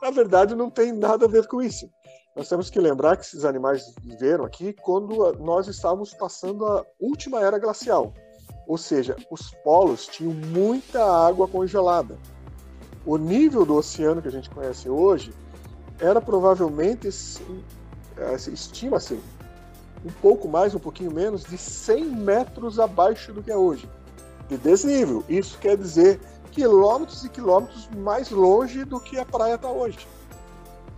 [0.02, 1.88] Na verdade, não tem nada a ver com isso.
[2.34, 7.40] Nós temos que lembrar que esses animais viveram aqui quando nós estávamos passando a última
[7.40, 8.12] era glacial.
[8.66, 12.18] Ou seja, os polos tinham muita água congelada.
[13.04, 15.32] O nível do oceano que a gente conhece hoje
[16.00, 17.08] era provavelmente
[18.16, 19.20] é, estima-se
[20.06, 23.90] um pouco mais, um pouquinho menos, de 100 metros abaixo do que é hoje,
[24.48, 25.24] de desnível.
[25.28, 26.20] Isso quer dizer
[26.52, 30.06] quilômetros e quilômetros mais longe do que a praia está hoje.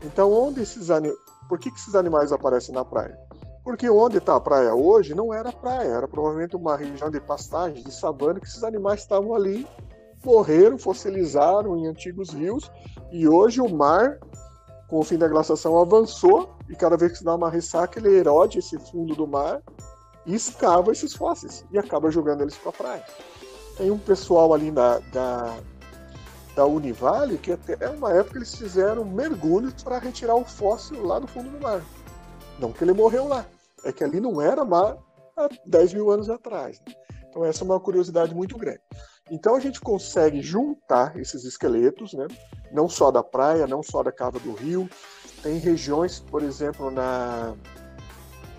[0.05, 1.19] Então, onde esses animais.
[1.49, 3.19] Por que, que esses animais aparecem na praia?
[3.65, 7.83] Porque onde está a praia hoje não era praia, era provavelmente uma região de pastagem,
[7.83, 9.67] de savana, que esses animais estavam ali,
[10.23, 12.71] morreram, fossilizaram em antigos rios,
[13.11, 14.19] e hoje o mar,
[14.89, 18.17] com o fim da glaciação, avançou, e cada vez que se dá uma ressaca, ele
[18.17, 19.63] erode esse fundo do mar
[20.27, 23.05] e escava esses fósseis, e acaba jogando eles para a praia.
[23.77, 25.57] Tem um pessoal ali na, da,
[26.55, 31.19] da Univale que até é uma época eles fizeram mergulhos para retirar o fóssil lá
[31.19, 31.81] do fundo do mar.
[32.59, 33.47] Não que ele morreu lá,
[33.85, 34.99] é que ali não era mar
[35.37, 36.81] há 10 mil anos atrás.
[36.87, 36.93] Né?
[37.31, 38.81] Então essa é uma curiosidade muito grande.
[39.31, 42.27] Então a gente consegue juntar esses esqueletos, né?
[42.73, 44.89] não só da praia, não só da cava do rio.
[45.43, 47.55] Tem regiões, por exemplo, na,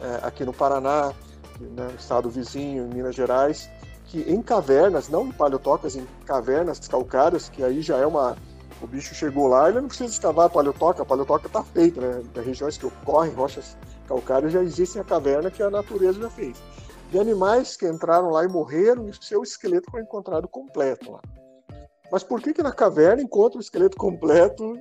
[0.01, 1.13] é, aqui no Paraná,
[1.59, 3.69] no estado vizinho, em Minas Gerais,
[4.05, 8.37] que em cavernas, não em paleotocas, em cavernas calcárias, que aí já é uma.
[8.81, 12.23] O bicho chegou lá, ele não precisa escavar a paleotoca, a paleotoca está feita, né?
[12.33, 16.57] Nas regiões que ocorrem rochas calcárias já existem a caverna que a natureza já fez.
[17.11, 21.21] De animais que entraram lá e morreram e seu esqueleto foi encontrado completo lá.
[22.09, 24.79] Mas por que que na caverna encontra o esqueleto completo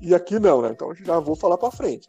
[0.00, 0.70] e aqui não, né?
[0.70, 2.08] Então já vou falar para frente.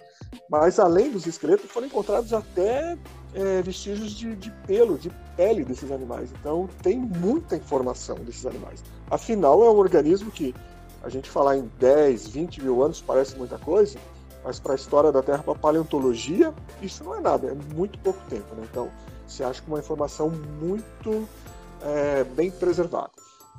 [0.49, 2.97] Mas além dos esqueletos, foram encontrados até
[3.33, 6.29] é, vestígios de, de, pelo, de pele desses animais.
[6.39, 8.83] Então tem muita informação desses animais.
[9.09, 10.55] Afinal, é um organismo que
[11.03, 13.97] a gente falar em 10, 20 mil anos parece muita coisa,
[14.43, 17.99] mas para a história da Terra, para a paleontologia, isso não é nada, é muito
[17.99, 18.55] pouco tempo.
[18.55, 18.65] Né?
[18.71, 18.89] Então
[19.27, 21.27] se acha que uma informação muito
[21.81, 23.11] é, bem preservada.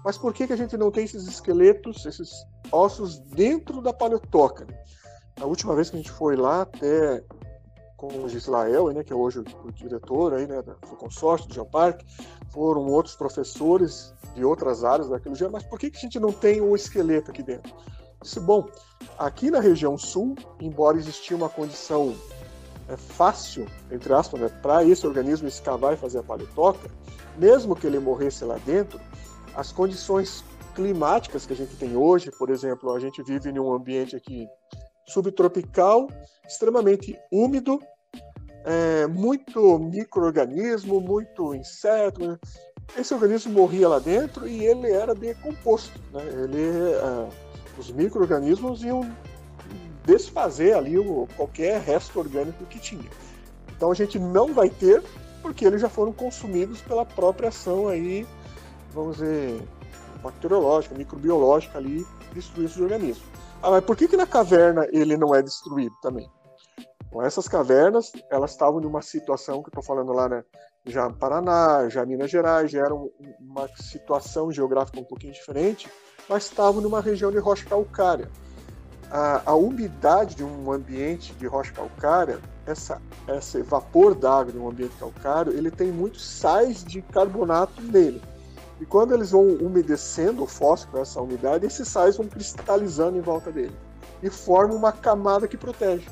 [0.04, 2.30] Mas por que, que a gente não tem esses esqueletos, esses
[2.70, 4.66] ossos dentro da paleotoca?
[5.40, 7.22] A última vez que a gente foi lá, até
[7.96, 12.04] com o Gislael, né, que é hoje o, diretor aí, né, do consórcio do Geoparque,
[12.50, 16.32] foram outros professores de outras áreas da arqueologia, mas por que, que a gente não
[16.32, 17.72] tem um esqueleto aqui dentro?
[18.20, 18.68] Disse, bom,
[19.16, 22.12] aqui na região sul, embora existia uma condição
[22.88, 26.90] é, fácil, entre aspas, né, para esse organismo escavar e fazer a paleotoca,
[27.38, 29.00] mesmo que ele morresse lá dentro,
[29.54, 33.72] as condições climáticas que a gente tem hoje, por exemplo, a gente vive em um
[33.72, 34.48] ambiente aqui
[35.06, 36.08] subtropical,
[36.46, 37.78] extremamente úmido,
[38.64, 42.26] é, muito microorganismo, muito inseto.
[42.26, 42.38] Né?
[42.96, 45.98] Esse organismo morria lá dentro e ele era decomposto.
[46.12, 46.22] Né?
[46.44, 47.28] Ele, é,
[47.78, 49.10] os microorganismos iam
[50.04, 53.08] desfazer ali o, qualquer resto orgânico que tinha.
[53.76, 55.02] Então a gente não vai ter,
[55.40, 58.26] porque eles já foram consumidos pela própria ação aí,
[58.92, 59.62] vamos dizer,
[60.22, 63.24] bacteriológica, microbiológica ali, destruir esses organismos.
[63.62, 66.28] Ah, mas por que, que na caverna ele não é destruído também?
[67.10, 70.42] Bom, essas cavernas, elas estavam numa situação que eu estou falando lá, né?
[70.86, 75.88] Já Paraná, já Minas Gerais, já era uma situação geográfica um pouquinho diferente,
[76.28, 78.28] mas estavam numa região de rocha calcária.
[79.10, 84.68] A, a umidade de um ambiente de rocha calcária, essa, esse vapor d'água de um
[84.68, 88.22] ambiente calcário, ele tem muitos sais de carbonato nele.
[88.80, 93.52] E quando eles vão umedecendo o fósforo, essa umidade, esses sais vão cristalizando em volta
[93.52, 93.76] dele
[94.22, 96.08] e formam uma camada que protege.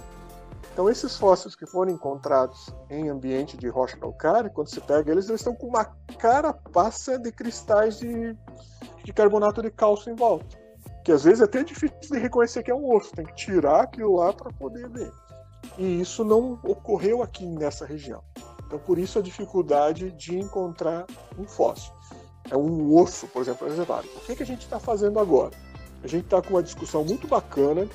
[0.72, 5.28] Então, esses fósseis que foram encontrados em ambiente de rocha calcária, quando se pega eles,
[5.28, 5.84] eles estão com uma
[6.16, 8.36] carapaça de cristais de,
[9.04, 10.58] de carbonato de cálcio em volta.
[11.04, 13.82] Que às vezes é até difícil de reconhecer que é um osso, tem que tirar
[13.82, 15.10] aquilo lá para poder ver.
[15.76, 18.22] E isso não ocorreu aqui nessa região.
[18.66, 21.04] Então, por isso a dificuldade de encontrar
[21.36, 21.92] um fóssil.
[22.48, 24.08] É um osso, por exemplo, preservado.
[24.16, 25.52] O que, que a gente está fazendo agora?
[26.02, 27.86] A gente está com uma discussão muito bacana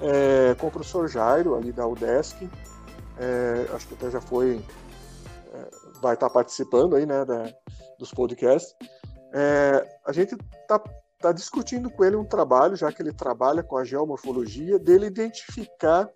[0.00, 2.48] é, com o professor Jairo, ali da UDESC,
[3.18, 4.64] é, acho que até já foi,
[5.54, 7.48] é, vai estar participando aí, né, da,
[7.98, 8.74] dos podcasts.
[9.32, 10.82] É, a gente está
[11.20, 16.10] tá discutindo com ele um trabalho, já que ele trabalha com a geomorfologia, dele identificar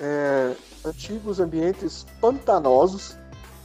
[0.00, 3.16] é, antigos ambientes pantanosos,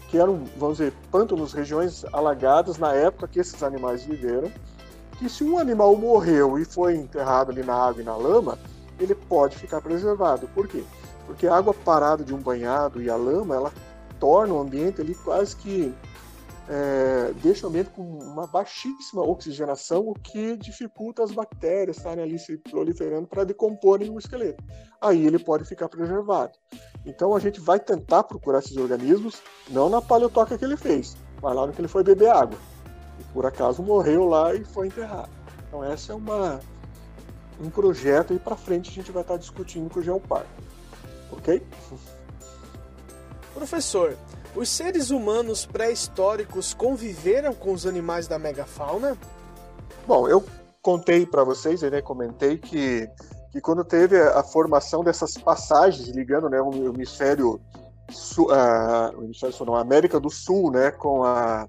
[0.08, 4.52] que eram, vamos dizer, pântanos, regiões alagadas na época que esses animais viveram,
[5.18, 8.58] que se um animal morreu e foi enterrado ali na água e na lama,
[9.00, 10.48] ele pode ficar preservado.
[10.50, 10.84] Por quê?
[11.26, 13.74] Porque a água parada de um banhado e a lama, ela
[14.20, 15.94] torna o ambiente ali quase que
[16.70, 22.38] é, deixa o ambiente com uma baixíssima oxigenação, o que dificulta as bactérias estarem ali
[22.38, 24.64] se proliferando para decomporem o esqueleto.
[25.02, 26.54] Aí ele pode ficar preservado.
[27.08, 31.56] Então a gente vai tentar procurar esses organismos, não na paleotoca que ele fez, mas
[31.56, 32.60] lá no que ele foi beber água.
[33.18, 35.30] E por acaso morreu lá e foi enterrado.
[35.68, 36.60] Então essa é uma
[37.60, 40.50] um projeto e para frente a gente vai estar discutindo com o Geoparque.
[41.32, 41.66] Ok?
[43.54, 44.16] Professor,
[44.54, 49.18] os seres humanos pré-históricos conviveram com os animais da megafauna?
[50.06, 50.44] Bom, eu
[50.82, 53.10] contei para vocês, né, comentei que,
[53.52, 57.60] que quando teve a formação dessas passagens ligando né, o hemisfério
[58.10, 61.68] sul, a, o hemisfério sul, a América do Sul, né, com a,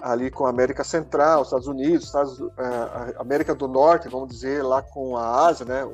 [0.00, 4.82] ali com a América Central, Estados Unidos, Estados, a América do Norte, vamos dizer, lá
[4.82, 5.84] com a Ásia, né,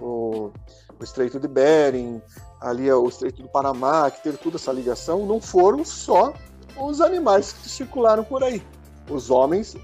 [0.00, 0.50] o,
[0.98, 2.22] o Estreito de Bering,
[2.60, 6.32] ali o Estreito do Panamá, que teve toda essa ligação, não foram só
[6.78, 8.62] os animais que circularam por aí.
[9.08, 9.76] Os homens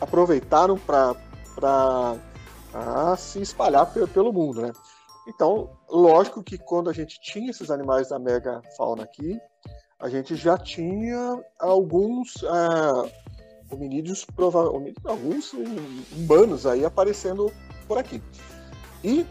[0.00, 2.16] aproveitaram para
[3.16, 4.72] se espalhar pelo mundo, né?
[5.28, 9.38] Então, lógico que quando a gente tinha esses animais da mega fauna aqui,
[10.00, 14.26] a gente já tinha alguns é, hominídeos,
[15.04, 17.52] alguns humanos aí aparecendo
[17.86, 18.20] por aqui.
[19.04, 19.24] E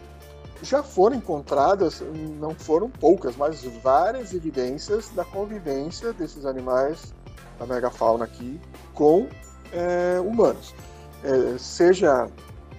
[0.62, 2.02] já foram encontradas,
[2.38, 7.12] não foram poucas, mas várias evidências da convivência desses animais
[7.58, 8.60] da megafauna aqui
[8.94, 9.28] com
[9.72, 10.74] é, humanos.
[11.22, 12.28] É, seja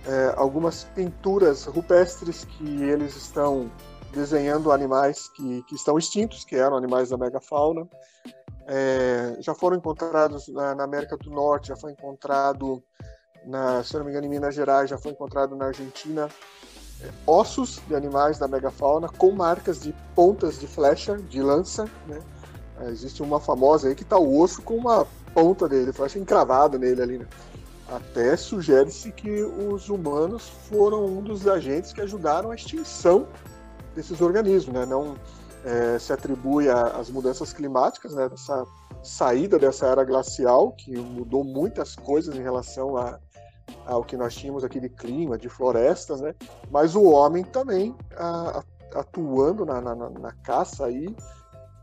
[0.05, 3.71] é, algumas pinturas rupestres que eles estão
[4.13, 7.87] desenhando animais que, que estão extintos, que eram animais da megafauna.
[8.67, 12.81] É, já foram encontrados na, na, América do Norte, já foi encontrado,
[13.45, 16.29] na, se não me engano, em Minas Gerais, já foi encontrado na Argentina,
[17.01, 21.89] é, ossos de animais da megafauna com marcas de pontas de flecha, de lança.
[22.07, 22.21] Né?
[22.81, 26.77] É, existe uma famosa aí que está o osso com uma ponta dele, flecha encravada
[26.77, 27.17] nele ali.
[27.17, 27.27] Né?
[27.87, 33.27] Até sugere-se que os humanos foram um dos agentes que ajudaram a extinção
[33.95, 34.85] desses organismos, né?
[34.85, 35.15] Não
[35.63, 38.29] é, se atribui às mudanças climáticas, né?
[38.29, 38.65] Dessa
[39.03, 43.19] saída dessa era glacial que mudou muitas coisas em relação a,
[43.85, 46.33] ao que nós tínhamos aqui de clima, de florestas, né?
[46.71, 48.63] Mas o homem também a,
[48.95, 51.13] atuando na, na, na, caça aí,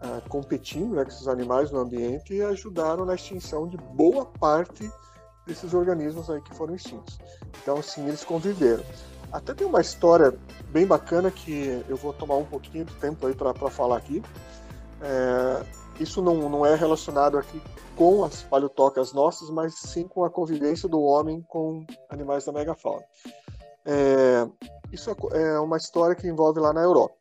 [0.01, 4.91] a, competindo né, com esses animais no ambiente e ajudaram na extinção de boa parte
[5.47, 7.19] desses organismos aí que foram extintos.
[7.63, 8.85] Então, sim, eles conviveram.
[9.33, 10.37] Até tem uma história
[10.71, 14.23] bem bacana que eu vou tomar um pouquinho de tempo aí para falar aqui.
[15.01, 15.65] É,
[16.01, 17.61] isso não, não é relacionado aqui
[17.97, 23.05] com as paleotocas nossas, mas sim com a convivência do homem com animais da megafauna.
[23.85, 24.49] É,
[24.93, 27.15] isso é, é uma história que envolve lá na Europa.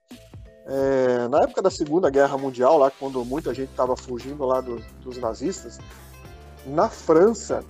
[0.66, 4.78] É, na época da Segunda Guerra Mundial, lá quando muita gente estava fugindo lá do,
[5.02, 5.80] dos nazistas,
[6.66, 7.64] na França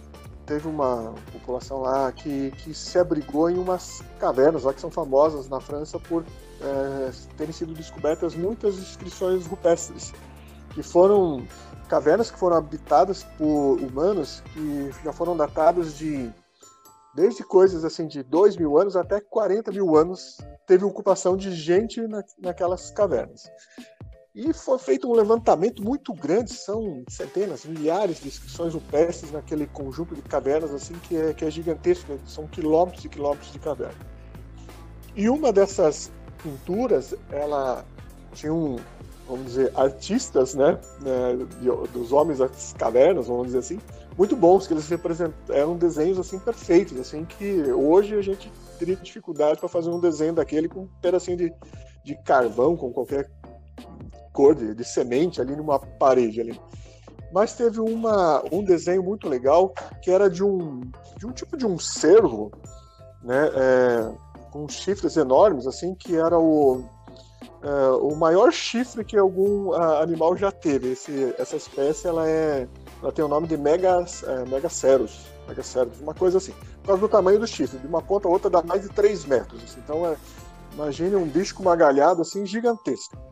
[0.49, 5.47] teve uma população lá que, que se abrigou em umas cavernas lá que são famosas
[5.47, 6.25] na França por
[6.59, 10.11] é, terem sido descobertas muitas inscrições rupestres,
[10.71, 11.45] que foram
[11.87, 16.33] cavernas que foram habitadas por humanos que já foram datadas de
[17.13, 22.01] desde coisas assim de 2 mil anos até 40 mil anos teve ocupação de gente
[22.07, 23.43] na, naquelas cavernas.
[24.33, 30.13] E foi feito um levantamento muito grande, são centenas, milhares de inscrições rupestres naquele conjunto
[30.13, 32.19] de cavernas assim que é, que é gigantesco, né?
[32.27, 33.97] são quilômetros e quilômetros de caverna.
[35.15, 36.11] E uma dessas
[36.43, 37.83] pinturas, ela
[38.33, 38.77] tinha um,
[39.27, 41.35] vamos dizer, artistas, né, né
[41.91, 43.79] dos homens das cavernas, vamos dizer assim,
[44.15, 48.95] muito bons, que eles representam, eram desenhos assim perfeitos, assim que hoje a gente teria
[48.95, 51.53] dificuldade para fazer um desenho daquele com um pedacinho de,
[52.03, 53.29] de carvão, com qualquer
[54.31, 56.59] cor de, de semente ali numa parede ali.
[57.31, 60.81] Mas teve uma, um desenho muito legal que era de um,
[61.17, 62.51] de um tipo de um cervo,
[63.23, 64.11] né, é,
[64.51, 66.83] com chifres enormes, assim, que era o,
[67.61, 70.93] é, o maior chifre que algum a, animal já teve.
[70.93, 72.67] Esse, essa espécie ela é,
[73.01, 77.09] ela tem o nome de Megas, é, Megaceros, Megaceros, uma coisa assim, por causa do
[77.09, 79.63] tamanho do chifre, de uma ponta a outra dá mais de 3 metros.
[79.63, 80.17] Assim, então, é,
[80.73, 83.28] imagine um bicho com uma galhada assim gigantesca.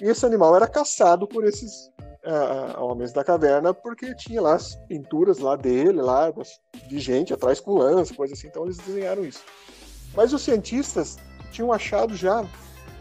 [0.00, 1.90] E esse animal era caçado por esses
[2.24, 6.32] uh, homens da caverna porque tinha lá as pinturas lá dele, lá
[6.88, 8.46] de gente atrás com lança, coisa assim.
[8.48, 9.42] Então eles desenharam isso.
[10.14, 11.18] Mas os cientistas
[11.50, 12.44] tinham achado já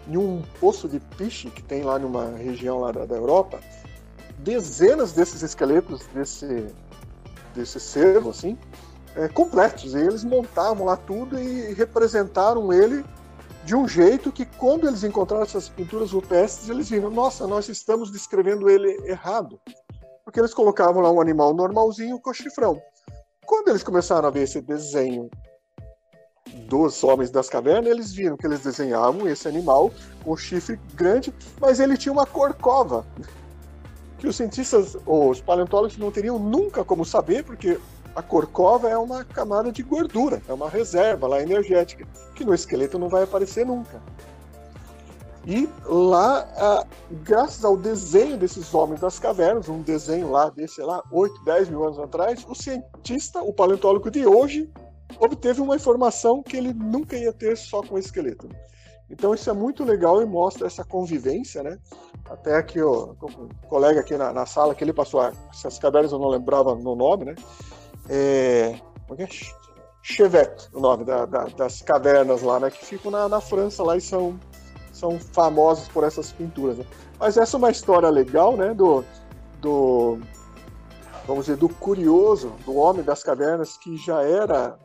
[0.07, 3.59] em um poço de piche que tem lá numa região lá da, da Europa
[4.39, 6.67] dezenas desses esqueletos desse
[7.53, 8.57] desse cervo assim
[9.15, 9.93] é, completos.
[9.93, 13.03] E eles montavam lá tudo e representaram ele
[13.63, 18.11] de um jeito que quando eles encontraram essas pinturas rupestres, eles viram, nossa, nós estamos
[18.11, 19.59] descrevendo ele errado.
[20.23, 22.81] Porque eles colocavam lá um animal normalzinho com chifrão.
[23.45, 25.29] Quando eles começaram a ver esse desenho
[26.67, 29.91] dos homens das cavernas, eles viram que eles desenhavam esse animal
[30.23, 33.05] com chifre grande, mas ele tinha uma corcova.
[34.17, 37.79] Que os cientistas, os paleontólogos não teriam nunca como saber, porque
[38.15, 42.05] a corcova é uma camada de gordura, é uma reserva lá energética,
[42.35, 44.01] que no esqueleto não vai aparecer nunca.
[45.45, 46.85] E lá,
[47.23, 51.83] graças ao desenho desses homens das cavernas, um desenho lá desse, lá, 8, 10 mil
[51.83, 54.69] anos atrás, o cientista, o paleontólogo de hoje,
[55.19, 58.47] obteve uma informação que ele nunca ia ter só com o esqueleto.
[59.09, 61.77] Então isso é muito legal e mostra essa convivência, né?
[62.29, 66.29] Até com um colega aqui na, na, sala que ele passou essas cavernas, eu não
[66.29, 67.35] lembrava no nome, né?
[68.09, 68.75] É,
[69.17, 69.27] é é?
[70.03, 72.71] Chevette, o nome da, da, das cavernas lá, né?
[72.71, 74.39] Que ficam na, na França lá e são,
[74.91, 76.77] são famosas por essas pinturas.
[76.77, 76.85] Né?
[77.19, 78.73] Mas essa é uma história legal, né?
[78.73, 79.05] Do,
[79.59, 80.19] do,
[81.27, 84.77] vamos dizer, do curioso, do homem das cavernas que já era,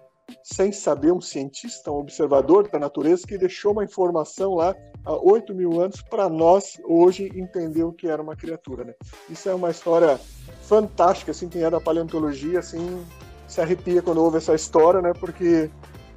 [0.42, 5.54] sem saber, um cientista, um observador da natureza que deixou uma informação lá há 8
[5.54, 8.84] mil anos para nós hoje entender o que era uma criatura.
[8.84, 8.94] Né?
[9.30, 10.20] Isso é uma história
[10.66, 13.04] fantástica, assim, quem é da paleontologia, assim,
[13.46, 15.12] se arrepia quando ouve essa história, né?
[15.12, 15.70] Porque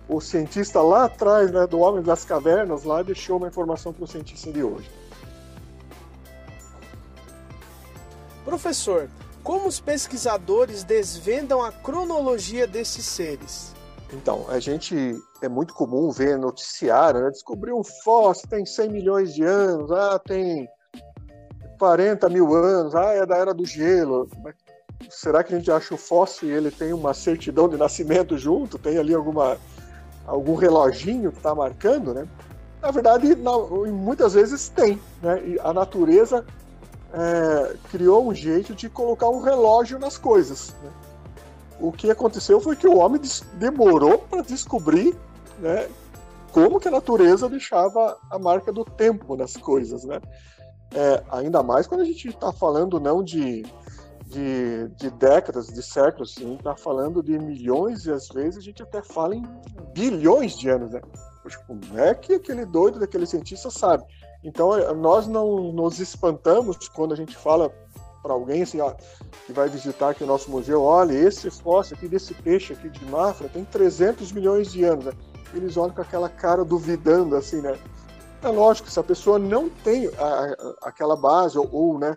[0.08, 4.08] o cientista lá atrás, né, do homem das cavernas, lá deixou uma informação para o
[4.08, 4.90] cientista de hoje.
[8.44, 9.08] Professor,
[9.44, 13.76] como os pesquisadores desvendam a cronologia desses seres?
[14.12, 17.30] Então, a gente é muito comum ver noticiário, né?
[17.30, 20.68] Descobriu um fóssil, tem 100 milhões de anos, ah, tem
[21.80, 24.30] 40 mil anos, ah, é da era do gelo
[25.10, 28.78] será que a gente acha o fóssil e ele tem uma certidão de nascimento junto?
[28.78, 29.58] Tem ali alguma
[30.26, 32.28] algum reloginho que está marcando, né?
[32.82, 33.36] Na verdade,
[33.92, 35.42] muitas vezes tem, né?
[35.46, 36.46] E a natureza
[37.14, 40.76] é, criou um jeito de colocar um relógio nas coisas.
[40.84, 40.92] Né?
[41.80, 43.20] O que aconteceu foi que o homem
[43.54, 45.16] demorou para descobrir,
[45.60, 45.90] né?
[46.52, 50.20] Como que a natureza deixava a marca do tempo nas coisas, né?
[50.94, 53.64] É, ainda mais quando a gente está falando não de
[54.30, 58.84] de, de décadas, de séculos, gente está falando de milhões e às vezes a gente
[58.84, 59.44] até fala em
[59.92, 61.02] bilhões de anos, né?
[61.66, 64.04] Como é que aquele doido daquele cientista sabe?
[64.44, 67.74] Então é, nós não nos espantamos quando a gente fala
[68.22, 68.94] para alguém assim, ó,
[69.48, 73.04] que vai visitar aqui o nosso museu, olha, esse fóssil aqui desse peixe aqui de
[73.06, 75.06] Mafra tem 300 milhões de anos.
[75.06, 75.14] Né?
[75.56, 77.80] Eles olham com aquela cara duvidando, assim, né?
[78.42, 82.16] É lógico, se a pessoa não tem a, a, aquela base, ou, ou né,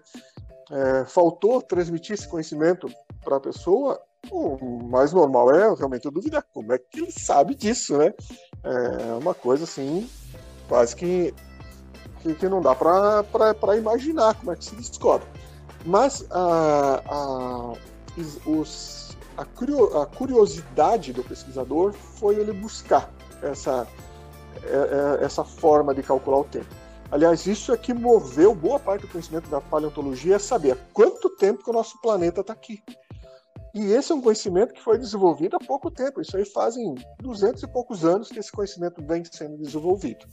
[0.71, 2.89] é, faltou transmitir esse conhecimento
[3.25, 4.01] para a pessoa,
[4.31, 8.15] o mais normal é realmente duvidar como é que ele sabe disso, né?
[8.63, 10.09] É uma coisa assim,
[10.69, 11.35] quase que,
[12.21, 15.27] que, que não dá para imaginar como é que se descobre.
[15.85, 17.73] Mas a, a,
[18.47, 19.45] os, a,
[20.07, 23.13] curiosidade do pesquisador foi ele buscar
[23.43, 23.89] essa,
[25.21, 26.67] essa forma de calcular o tempo.
[27.11, 31.63] Aliás, isso é que moveu boa parte do conhecimento da paleontologia, é saber quanto tempo
[31.63, 32.83] que o nosso planeta está aqui.
[33.75, 36.21] E esse é um conhecimento que foi desenvolvido há pouco tempo.
[36.21, 40.27] Isso aí fazem 200 e poucos anos que esse conhecimento vem sendo desenvolvido,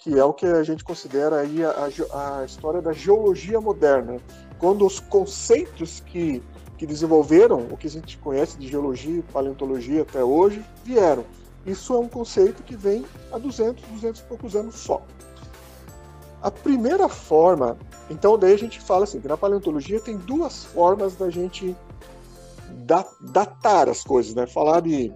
[0.00, 4.16] que é o que a gente considera aí a, a, a história da geologia moderna,
[4.58, 6.42] quando os conceitos que,
[6.78, 11.24] que desenvolveram o que a gente conhece de geologia e paleontologia até hoje vieram.
[11.68, 15.02] Isso é um conceito que vem há 200, 200 e poucos anos só.
[16.40, 17.76] A primeira forma,
[18.08, 21.76] então daí a gente fala assim, que na paleontologia tem duas formas da gente
[23.20, 24.46] datar as coisas, né?
[24.46, 25.12] Falar de,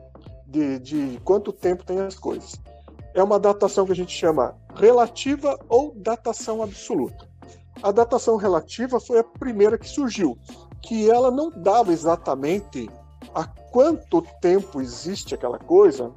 [0.47, 2.61] de, de quanto tempo tem as coisas.
[3.15, 7.27] É uma datação que a gente chama relativa ou datação absoluta.
[7.83, 10.37] A datação relativa foi a primeira que surgiu,
[10.83, 12.91] que ela não dava exatamente
[13.35, 16.13] há quanto tempo existe aquela coisa,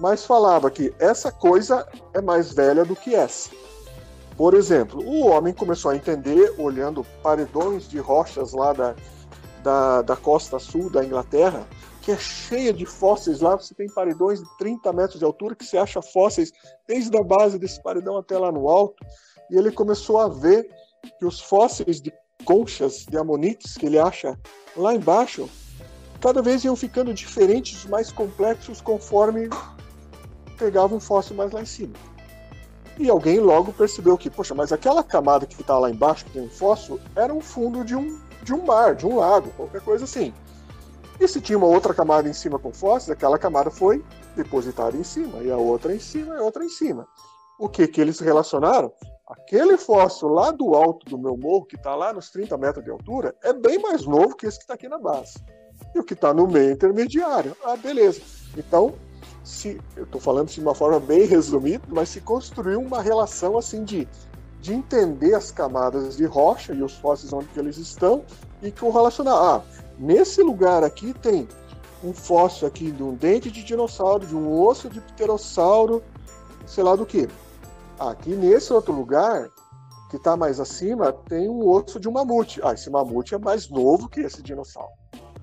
[0.00, 3.50] mas falava que essa coisa é mais velha do que essa.
[4.36, 8.94] Por exemplo, o homem começou a entender, olhando paredões de rochas lá da,
[9.62, 11.66] da, da costa sul da Inglaterra,
[12.02, 13.56] que é cheia de fósseis lá.
[13.56, 16.52] Você tem paredões de 30 metros de altura que você acha fósseis
[16.86, 19.04] desde a base desse paredão até lá no alto.
[19.50, 20.70] E ele começou a ver
[21.18, 22.12] que os fósseis de
[22.44, 24.38] conchas de amonites que ele acha
[24.76, 25.48] lá embaixo
[26.20, 29.48] cada vez iam ficando diferentes, mais complexos conforme
[30.58, 31.94] pegava um fóssil mais lá em cima.
[32.98, 36.42] E alguém logo percebeu que, poxa, mas aquela camada que está lá embaixo, que tem
[36.42, 40.04] um fósforo, era um fundo de um, de um mar, de um lago, qualquer coisa
[40.04, 40.34] assim.
[41.20, 44.04] E se tinha uma outra camada em cima com fósseis, aquela camada foi
[44.36, 47.06] depositada em cima, e a outra em cima, e a outra em cima.
[47.58, 48.92] O que que eles relacionaram?
[49.28, 52.90] Aquele fóssil lá do alto do meu morro, que está lá nos 30 metros de
[52.90, 55.34] altura, é bem mais novo que esse que está aqui na base.
[55.94, 57.56] E o que está no meio intermediário.
[57.64, 58.20] Ah, beleza.
[58.56, 58.94] Então,
[59.48, 63.82] se eu estou falando de uma forma bem resumida, mas se construiu uma relação assim
[63.82, 64.06] de,
[64.60, 68.22] de entender as camadas de rocha e os fósseis onde eles estão
[68.62, 69.32] e com relacionar.
[69.32, 69.62] Ah,
[69.98, 71.48] nesse lugar aqui tem
[72.04, 76.02] um fóssil aqui de um dente de dinossauro, de um osso de pterossauro,
[76.66, 77.26] sei lá do que.
[77.98, 79.48] Aqui nesse outro lugar,
[80.10, 82.60] que está mais acima, tem um osso de um mamute.
[82.62, 84.92] Ah, esse mamute é mais novo que esse dinossauro.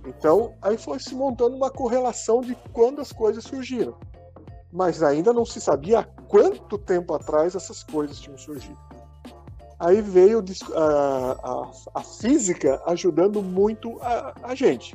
[0.06, 3.96] Então, aí foi se montando uma correlação de quando as coisas surgiram.
[4.72, 8.78] mas ainda não se sabia há quanto tempo atrás essas coisas tinham surgido.
[9.80, 10.44] Aí veio
[10.74, 14.94] a, a, a física ajudando muito a, a gente.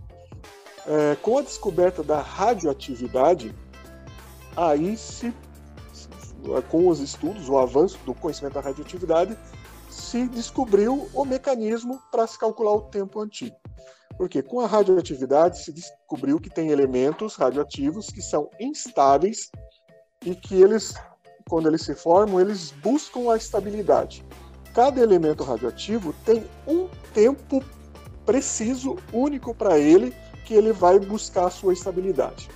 [0.87, 3.55] É, com a descoberta da radioatividade,
[4.57, 5.35] aí se,
[6.71, 9.37] com os estudos, o avanço do conhecimento da radioatividade,
[9.89, 13.57] se descobriu o mecanismo para se calcular o tempo antigo.
[14.21, 19.51] Porque com a radioatividade se descobriu que tem elementos radioativos que são instáveis
[20.23, 20.93] e que eles,
[21.49, 24.23] quando eles se formam, eles buscam a estabilidade.
[24.75, 27.65] Cada elemento radioativo tem um tempo
[28.27, 30.15] preciso, único para ele,
[30.45, 32.51] que ele vai buscar a sua estabilidade.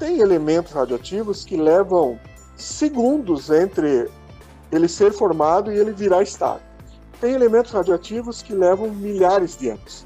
[0.00, 2.18] Tem elementos radioativos que levam
[2.56, 4.10] segundos entre
[4.72, 6.66] ele ser formado e ele virar estável.
[7.20, 10.04] Tem elementos radioativos que levam milhares de anos.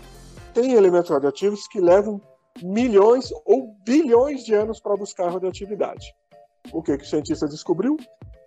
[0.52, 2.20] Tem elementos radioativos que levam
[2.62, 6.12] milhões ou bilhões de anos para buscar radioatividade.
[6.72, 7.96] O que, que o cientista descobriu?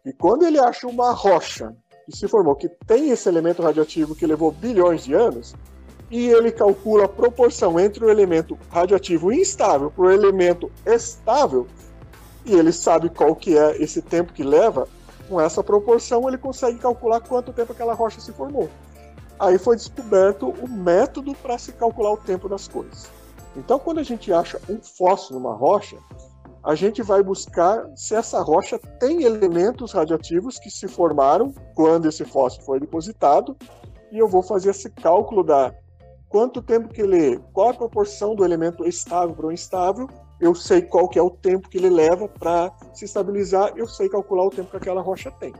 [0.04, 1.74] Que quando ele acha uma rocha
[2.06, 5.56] que se formou que tem esse elemento radioativo que levou bilhões de anos,
[6.12, 11.66] e ele calcula a proporção entre o elemento radioativo instável para o elemento estável,
[12.45, 14.88] e ele sabe qual que é esse tempo que leva,
[15.30, 18.70] com essa proporção ele consegue calcular quanto tempo aquela rocha se formou.
[19.39, 23.07] Aí foi descoberto o método para se calcular o tempo das coisas.
[23.55, 25.97] Então, quando a gente acha um fóssil numa rocha,
[26.63, 32.23] a gente vai buscar se essa rocha tem elementos radioativos que se formaram quando esse
[32.23, 33.55] fóssil foi depositado,
[34.11, 35.73] e eu vou fazer esse cálculo da
[36.29, 40.09] quanto tempo que ele, qual a proporção do elemento estável para o instável,
[40.39, 44.09] eu sei qual que é o tempo que ele leva para se estabilizar, eu sei
[44.09, 45.53] calcular o tempo que aquela rocha tem.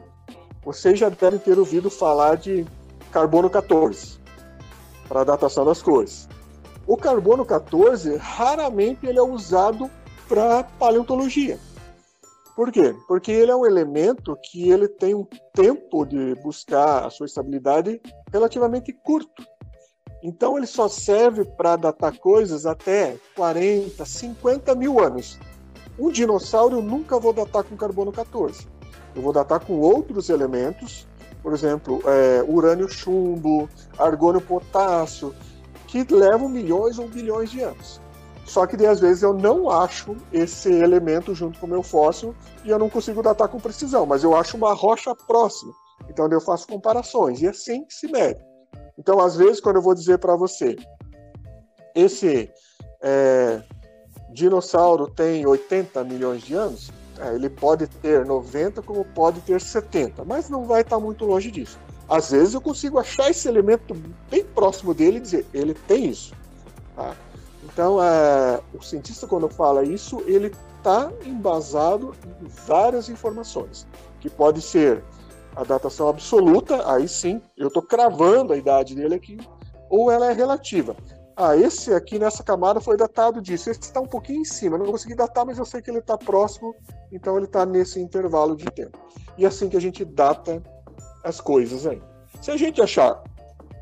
[0.64, 2.66] Vocês já devem ter ouvido falar de
[3.14, 4.20] carbono 14
[5.08, 6.28] para a datação das coisas.
[6.88, 9.90] O carbono 14 raramente ele é usado
[10.28, 11.60] para paleontologia.
[12.56, 12.96] Por quê?
[13.08, 18.02] Porque ele é um elemento que ele tem um tempo de buscar a sua estabilidade
[18.32, 19.44] relativamente curto.
[20.24, 25.40] Então ele só serve para datar coisas até 40, 50 mil anos.
[26.00, 28.68] Um dinossauro eu nunca vou datar com carbono 14.
[29.16, 31.08] Eu vou datar com outros elementos,
[31.44, 33.70] por exemplo, é, urânio chumbo,
[34.00, 35.36] argônio potássio,
[35.88, 38.02] que levam milhões ou bilhões de anos.
[38.46, 42.34] Só que às vezes eu não acho esse elemento junto com o meu fóssil
[42.64, 45.72] e eu não consigo datar com precisão, mas eu acho uma rocha próxima.
[46.10, 48.42] Então eu faço comparações e assim se mede.
[48.98, 50.76] Então, às vezes, quando eu vou dizer para você,
[51.96, 52.52] esse
[53.02, 53.62] é,
[54.32, 60.24] dinossauro tem 80 milhões de anos, é, ele pode ter 90 como pode ter 70,
[60.26, 61.78] mas não vai estar muito longe disso.
[62.10, 63.96] Às vezes eu consigo achar esse elemento
[64.30, 66.34] bem próximo dele e dizer, ele tem isso.
[66.96, 67.16] Tá?
[67.64, 73.88] Então, é, o cientista, quando fala isso, ele está embasado em várias informações,
[74.20, 75.02] que pode ser
[75.56, 79.38] a datação absoluta, aí sim, eu estou cravando a idade dele aqui,
[79.90, 80.96] ou ela é relativa.
[81.36, 83.70] Ah, esse aqui nessa camada foi datado disso.
[83.70, 84.78] Esse está um pouquinho em cima.
[84.78, 86.76] Não consegui datar, mas eu sei que ele está próximo,
[87.12, 88.98] então ele está nesse intervalo de tempo.
[89.38, 90.62] E é assim que a gente data
[91.24, 92.02] as coisas aí.
[92.42, 93.24] Se a gente achar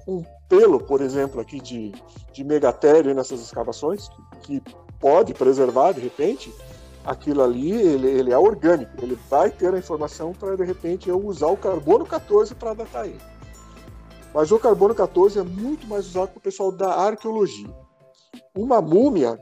[0.08, 1.94] um pelo, por exemplo, aqui de,
[2.34, 4.10] de megatério nessas escavações,
[4.42, 6.54] que, que pode preservar de repente,
[7.06, 11.26] aquilo ali ele, ele, é orgânico, ele vai ter a informação para de repente eu
[11.26, 13.31] usar o carbono 14 para datar ele.
[14.34, 17.70] Mas o carbono 14 é muito mais usado para o pessoal da arqueologia.
[18.56, 19.38] Uma múmia,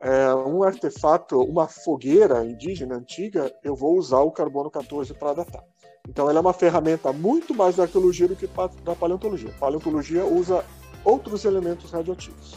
[0.00, 5.64] é, um artefato, uma fogueira indígena antiga, eu vou usar o carbono 14 para datar.
[6.08, 8.48] Então ela é uma ferramenta muito mais da arqueologia do que
[8.84, 9.50] da paleontologia.
[9.50, 10.64] A paleontologia usa
[11.04, 12.56] outros elementos radioativos.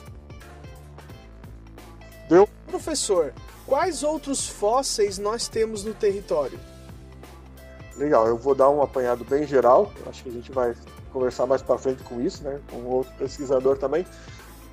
[2.29, 2.47] Deu?
[2.67, 3.33] Professor,
[3.65, 6.59] quais outros fósseis nós temos no território?
[7.97, 9.91] Legal, eu vou dar um apanhado bem geral.
[10.07, 10.73] Acho que a gente vai
[11.11, 12.59] conversar mais para frente com isso, né?
[12.69, 14.05] Com outro pesquisador também.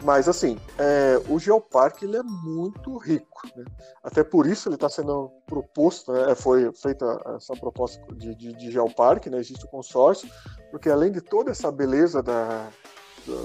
[0.03, 3.65] Mas assim, é, o geoparque ele é muito rico, né?
[4.03, 6.37] até por isso ele está sendo proposto, né?
[6.37, 9.39] foi feita essa proposta de, de, de geoparque, né?
[9.39, 10.31] existe o consórcio,
[10.71, 12.69] porque além de toda essa beleza da,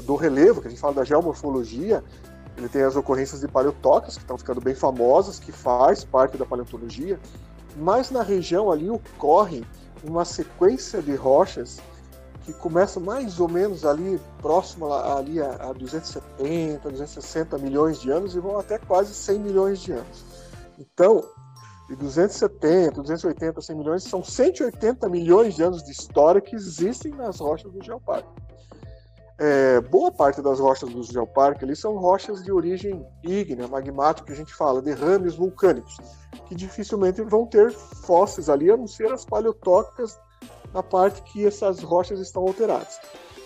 [0.06, 2.04] do, relevo, que a gente fala da geomorfologia,
[2.56, 6.46] ele tem as ocorrências de paleotóxicos, que estão ficando bem famosas, que faz parte da
[6.46, 7.20] paleontologia,
[7.76, 9.66] mas na região ali ocorre
[10.04, 11.80] uma sequência de rochas
[12.44, 18.36] que começa mais ou menos ali próximo ali a, a 270, 260 milhões de anos
[18.36, 20.26] e vão até quase 100 milhões de anos.
[20.78, 21.24] Então,
[21.90, 27.40] de 270, 280, 100 milhões, são 180 milhões de anos de história que existem nas
[27.40, 28.30] rochas do Geoparque.
[29.40, 34.34] é, boa parte das rochas do geoparque ali são rochas de origem ígnea, magmática, que
[34.34, 35.98] a gente fala, derrames vulcânicos,
[36.46, 40.18] que dificilmente vão ter fósseis ali, a não ser as paleotóxicas
[40.74, 43.00] na parte que essas rochas estão alteradas.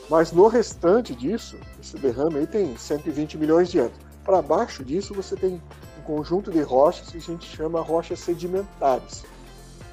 [0.09, 3.97] Mas no restante disso, esse derrame aí tem 120 milhões de anos.
[4.23, 5.61] Para baixo disso, você tem
[5.99, 9.25] um conjunto de rochas que a gente chama rochas sedimentares,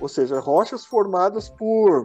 [0.01, 2.05] ou seja, rochas formadas por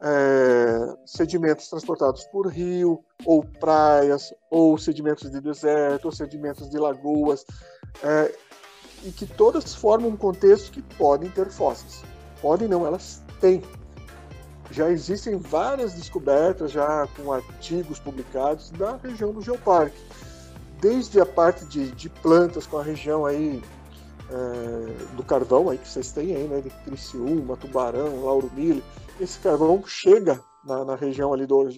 [0.00, 7.44] é, sedimentos transportados por rio, ou praias, ou sedimentos de deserto, ou sedimentos de lagoas,
[8.02, 8.34] é,
[9.04, 12.02] e que todas formam um contexto que podem ter fósseis.
[12.40, 13.62] Podem não, elas têm.
[14.70, 19.98] Já existem várias descobertas, já com artigos publicados da região do Geoparque.
[20.80, 23.62] Desde a parte de, de plantas com a região aí
[24.30, 28.84] é, do carvão aí que vocês têm aí, né, de Criciúma, Tubarão, Lauro Mille,
[29.20, 31.68] esse carvão chega na, na, região ali do,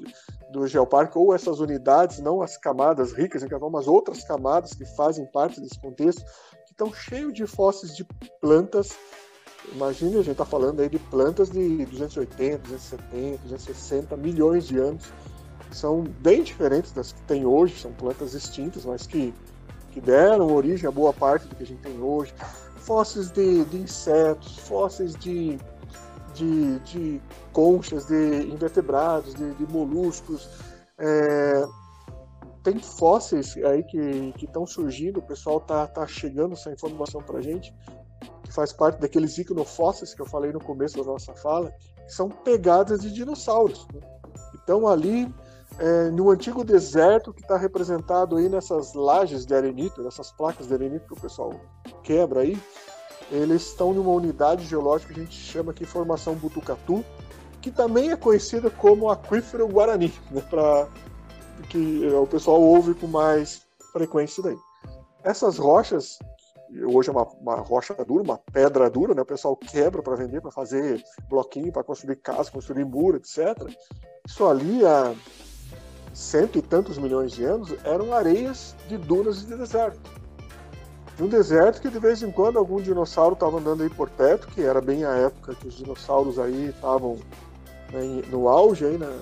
[0.51, 4.84] do Geoparque, ou essas unidades, não as camadas ricas em carvão, mas outras camadas que
[4.97, 6.22] fazem parte desse contexto,
[6.66, 8.05] que estão cheios de fósseis de
[8.41, 8.91] plantas.
[9.72, 15.12] Imagine, a gente está falando aí de plantas de 280, 270, 260 milhões de anos.
[15.70, 19.32] São bem diferentes das que tem hoje, são plantas extintas, mas que,
[19.92, 22.34] que deram origem a boa parte do que a gente tem hoje.
[22.78, 25.58] Fósseis de, de insetos, fósseis de
[26.34, 30.48] de, de conchas, de invertebrados, de, de moluscos.
[30.98, 31.64] É,
[32.62, 37.74] tem fósseis aí que estão surgindo, o pessoal tá, tá chegando essa informação para gente,
[38.51, 41.72] que faz parte daqueles iconofósseis que eu falei no começo da nossa fala,
[42.05, 43.86] que são pegadas de dinossauros.
[43.94, 44.01] Né?
[44.57, 45.32] Então ali
[45.78, 50.74] é, no antigo deserto que está representado aí nessas lajes de arenito, nessas placas de
[50.74, 51.55] arenito que o pessoal
[52.03, 52.61] quebra aí,
[53.30, 57.05] eles estão numa unidade geológica que a gente chama aqui Formação Butucatu,
[57.62, 60.88] que também é conhecida como Aquífero Guarani, né, para
[61.68, 64.59] que o pessoal ouve com mais frequência daí.
[65.22, 66.18] Essas rochas,
[66.86, 70.40] hoje é uma, uma rocha dura, uma pedra dura, né, o pessoal quebra para vender,
[70.40, 73.56] para fazer bloquinho, para construir casa, construir muro, etc.
[74.26, 75.14] Isso ali há
[76.12, 80.00] cento e tantos milhões de anos eram areias de dunas de deserto.
[81.16, 84.46] De um deserto que de vez em quando algum dinossauro estava andando aí por perto,
[84.48, 87.18] que era bem a época que os dinossauros aí estavam
[87.92, 89.18] né, no auge aí na,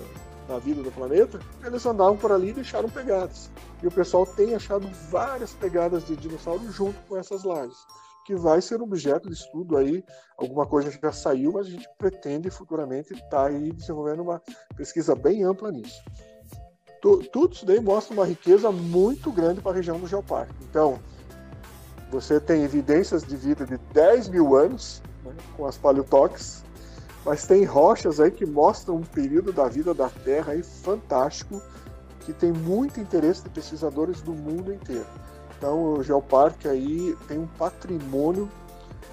[0.49, 3.49] na vida do planeta, eles andavam por ali e deixaram pegadas.
[3.81, 7.77] E o pessoal tem achado várias pegadas de dinossauro junto com essas lajes,
[8.25, 10.03] que vai ser objeto de estudo aí.
[10.37, 14.41] Alguma coisa já saiu, mas a gente pretende futuramente estar tá aí desenvolvendo uma
[14.75, 16.01] pesquisa bem ampla nisso.
[17.01, 20.53] Tudo isso daí mostra uma riqueza muito grande para a região do Geoparque.
[20.63, 20.99] Então,
[22.11, 26.63] você tem evidências de vida de 10 mil anos, né, com as paleotoques,
[27.25, 31.61] mas tem rochas aí que mostram um período da vida da Terra aí fantástico,
[32.21, 35.05] que tem muito interesse de pesquisadores do mundo inteiro.
[35.57, 38.49] Então, o Geoparque aí tem um patrimônio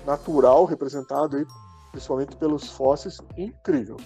[0.04, 1.46] natural representado aí,
[1.90, 3.96] principalmente pelos fósseis, incrível.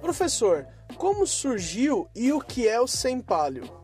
[0.00, 0.66] Professor,
[0.96, 3.77] como surgiu e o que é o Sempalho?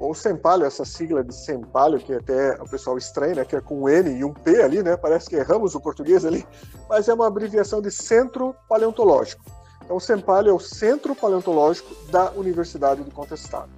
[0.00, 3.82] Ou Sempalho, essa sigla de Sempalho, que até o pessoal estranha, né, que é com
[3.82, 6.44] um N e um P ali, né, parece que erramos o português ali,
[6.88, 9.44] mas é uma abreviação de Centro Paleontológico.
[9.84, 13.70] Então, o Sempalho é o Centro Paleontológico da Universidade do Contestado.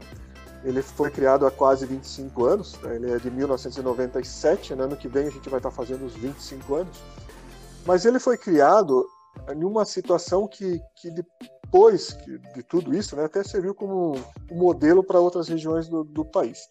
[0.62, 5.08] Ele foi criado há quase 25 anos, né, ele é de 1997, né, ano que
[5.08, 7.02] vem a gente vai estar fazendo os 25 anos,
[7.84, 9.04] mas ele foi criado
[9.52, 11.10] em uma situação que, que
[11.72, 12.18] depois
[12.54, 14.14] de tudo isso, né, até serviu como
[14.50, 16.68] um modelo para outras regiões do, do, país.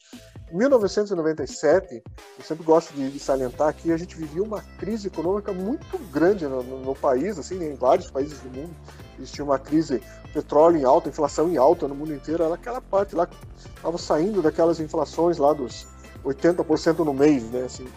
[0.52, 2.04] Em 1997,
[2.38, 6.46] eu sempre gosto de, de, salientar que a gente vivia uma crise econômica muito grande
[6.46, 8.76] no, no, no país, assim, em vários países do mundo.
[9.18, 10.04] Existia uma crise,
[10.36, 12.44] petróleo em alta, inflação em alta no mundo inteiro.
[12.44, 15.88] Era aquela parte lá que estava saindo daquelas inflações lá dos
[16.24, 17.64] 80% no mês, né?
[17.64, 17.88] Assim.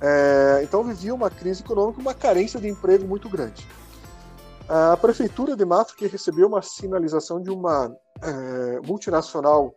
[0.00, 3.64] É, então vivia uma crise econômica, uma carência de emprego muito grande.
[4.74, 9.74] A prefeitura de Mafra que recebeu uma sinalização de uma é, multinacional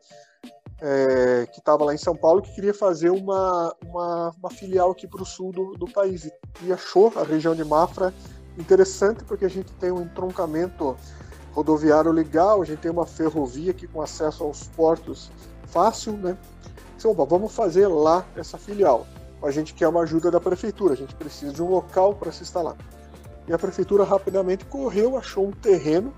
[0.79, 5.05] é, que estava lá em São Paulo que queria fazer uma, uma, uma filial aqui
[5.05, 6.31] para o sul do, do país
[6.63, 8.13] e, achou a região de Mafra
[8.57, 10.95] interessante porque a gente tem um entroncamento
[11.51, 15.29] rodoviário legal, a gente tem uma ferrovia aqui com acesso aos portos
[15.65, 16.37] fácil, né?
[16.97, 19.05] Então, vamos fazer lá essa filial.
[19.43, 22.43] A gente quer uma ajuda da prefeitura, a gente precisa de um local para se
[22.43, 22.77] instalar.
[23.47, 26.13] E a prefeitura rapidamente correu, achou um terreno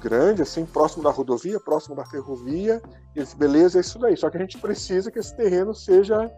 [0.00, 2.82] grande, assim, próximo da rodovia, próximo da ferrovia,
[3.14, 4.16] e disse, beleza, é isso daí.
[4.16, 6.30] Só que a gente precisa que esse terreno seja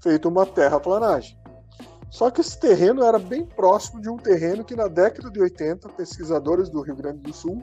[0.00, 1.36] feito uma terraplanagem.
[2.10, 5.88] Só que esse terreno era bem próximo de um terreno que na década de 80,
[5.90, 7.62] pesquisadores do Rio Grande do Sul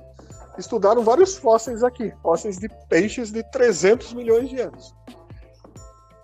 [0.57, 4.93] estudaram vários fósseis aqui, fósseis de peixes de 300 milhões de anos.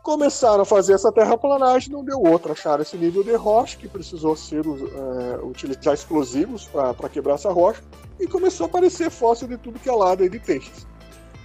[0.04, 2.54] Começaram a fazer essa terraplanagem, não deu outra.
[2.54, 7.84] Acharam esse nível de rocha, que precisou ser uh, utilizar explosivos para quebrar essa rocha,
[8.20, 10.88] e começou a aparecer fóssil de tudo que é lado aí de peixes.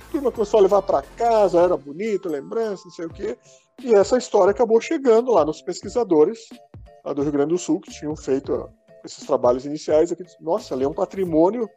[0.09, 3.36] A turma começou a levar para casa, era bonito, lembrança, não sei o quê.
[3.82, 6.48] E essa história acabou chegando lá nos pesquisadores
[7.04, 8.70] lá do Rio Grande do Sul, que tinham feito
[9.04, 10.11] esses trabalhos iniciais.
[10.11, 11.68] Aqui, Nossa, ali é um patrimônio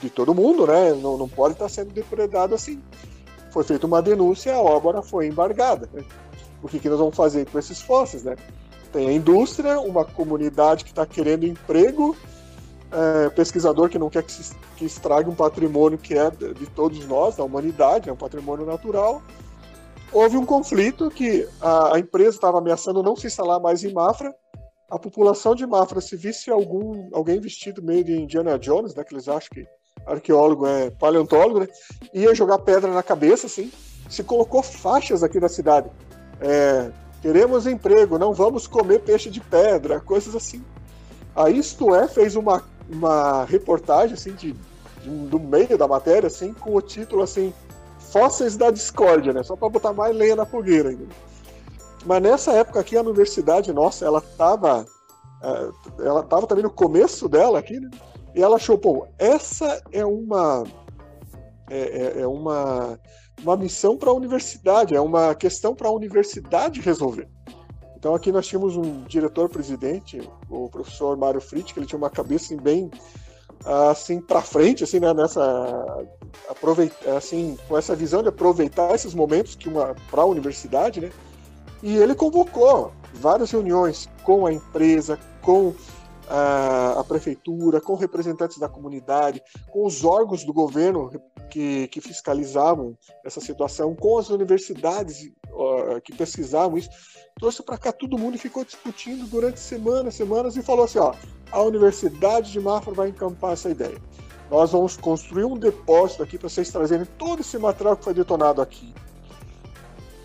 [0.00, 0.94] de todo mundo, né?
[0.94, 2.80] Não, não pode estar sendo depredado assim
[3.50, 5.88] foi feita uma denúncia, a obra foi embargada.
[5.92, 6.04] Né?
[6.62, 8.22] O que, que nós vamos fazer com esses fósseis?
[8.22, 8.36] Né?
[8.92, 12.16] Tem a indústria, uma comunidade que está querendo emprego,
[12.92, 17.04] é, pesquisador que não quer que, se, que estrague um patrimônio que é de todos
[17.06, 19.22] nós, da humanidade, é um patrimônio natural.
[20.12, 24.34] Houve um conflito que a, a empresa estava ameaçando não se instalar mais em Mafra.
[24.90, 29.14] A população de Mafra, se visse algum, alguém vestido meio de Indiana Jones, né, que
[29.14, 29.64] eles acham que
[30.06, 31.68] arqueólogo, é paleontólogo, né?
[32.12, 33.70] Ia jogar pedra na cabeça, assim.
[34.08, 35.88] Se colocou faixas aqui na cidade.
[36.40, 36.90] É,
[37.22, 40.64] queremos emprego, não vamos comer peixe de pedra, coisas assim.
[41.34, 44.52] A Isto É fez uma, uma reportagem, assim, de,
[45.02, 47.52] de, do meio da matéria, assim, com o título, assim,
[47.98, 49.42] Fósseis da Discórdia, né?
[49.42, 51.06] Só para botar mais lenha na fogueira ainda.
[52.04, 54.84] Mas nessa época aqui, a universidade, nossa, ela estava
[55.42, 57.90] é, ela estava também no começo dela aqui, né?
[58.34, 60.64] E ela achou, pô, essa é uma
[61.70, 62.98] é, é, é uma,
[63.42, 67.28] uma missão para a universidade, é uma questão para a universidade resolver.
[67.96, 72.46] Então aqui nós tínhamos um diretor-presidente, o professor Mário Fritz, que ele tinha uma cabeça
[72.46, 72.90] assim, bem
[73.90, 76.06] assim para frente, assim, né, nessa
[76.48, 81.10] aproveitar, assim, com essa visão de aproveitar esses momentos que uma para a universidade, né?
[81.82, 85.74] E ele convocou várias reuniões com a empresa, com
[86.30, 91.10] a, prefeitura, com representantes da comunidade, com os órgãos do governo
[91.50, 95.32] que, que fiscalizavam essa situação, com as universidades
[96.04, 96.88] que pesquisavam isso.
[97.38, 101.14] Trouxe para cá todo mundo e ficou discutindo durante semanas, semanas e falou assim: ó,
[101.50, 103.98] a Universidade de Mafra vai encampar essa ideia.
[104.50, 108.60] Nós vamos construir um depósito aqui para vocês trazerem todo esse material que foi detonado
[108.60, 108.92] aqui.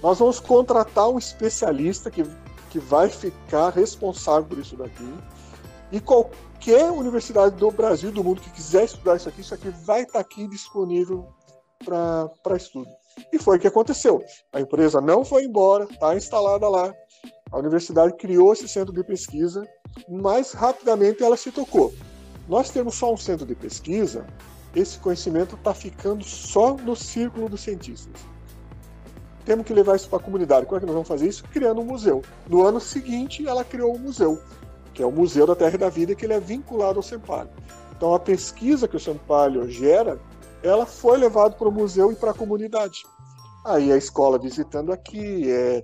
[0.02, 2.24] Nós vamos contratar um especialista que,
[2.70, 5.14] que vai ficar responsável por isso daqui.
[5.92, 10.02] E qualquer universidade do Brasil, do mundo que quiser estudar isso aqui, isso aqui vai
[10.02, 11.28] estar aqui disponível
[11.84, 12.90] para estudo.
[13.32, 14.24] E foi o que aconteceu.
[14.52, 16.94] A empresa não foi embora, está instalada lá.
[17.52, 19.66] A universidade criou esse centro de pesquisa,
[20.10, 21.94] mas rapidamente ela se tocou.
[22.50, 24.26] Nós temos só um centro de pesquisa,
[24.76, 28.14] esse conhecimento está ficando só no círculo dos cientistas.
[29.46, 30.66] Temos que levar isso para a comunidade.
[30.66, 31.44] Como é que nós vamos fazer isso?
[31.46, 32.24] Criando um museu.
[32.50, 34.42] No ano seguinte, ela criou um museu
[34.96, 37.50] que é o Museu da Terra e da Vida, que ele é vinculado ao Sempalho.
[37.96, 40.18] Então a pesquisa que o Sempalho gera,
[40.64, 43.04] ela foi levada para o museu e para a comunidade.
[43.66, 45.84] Aí a escola visitando aqui, é,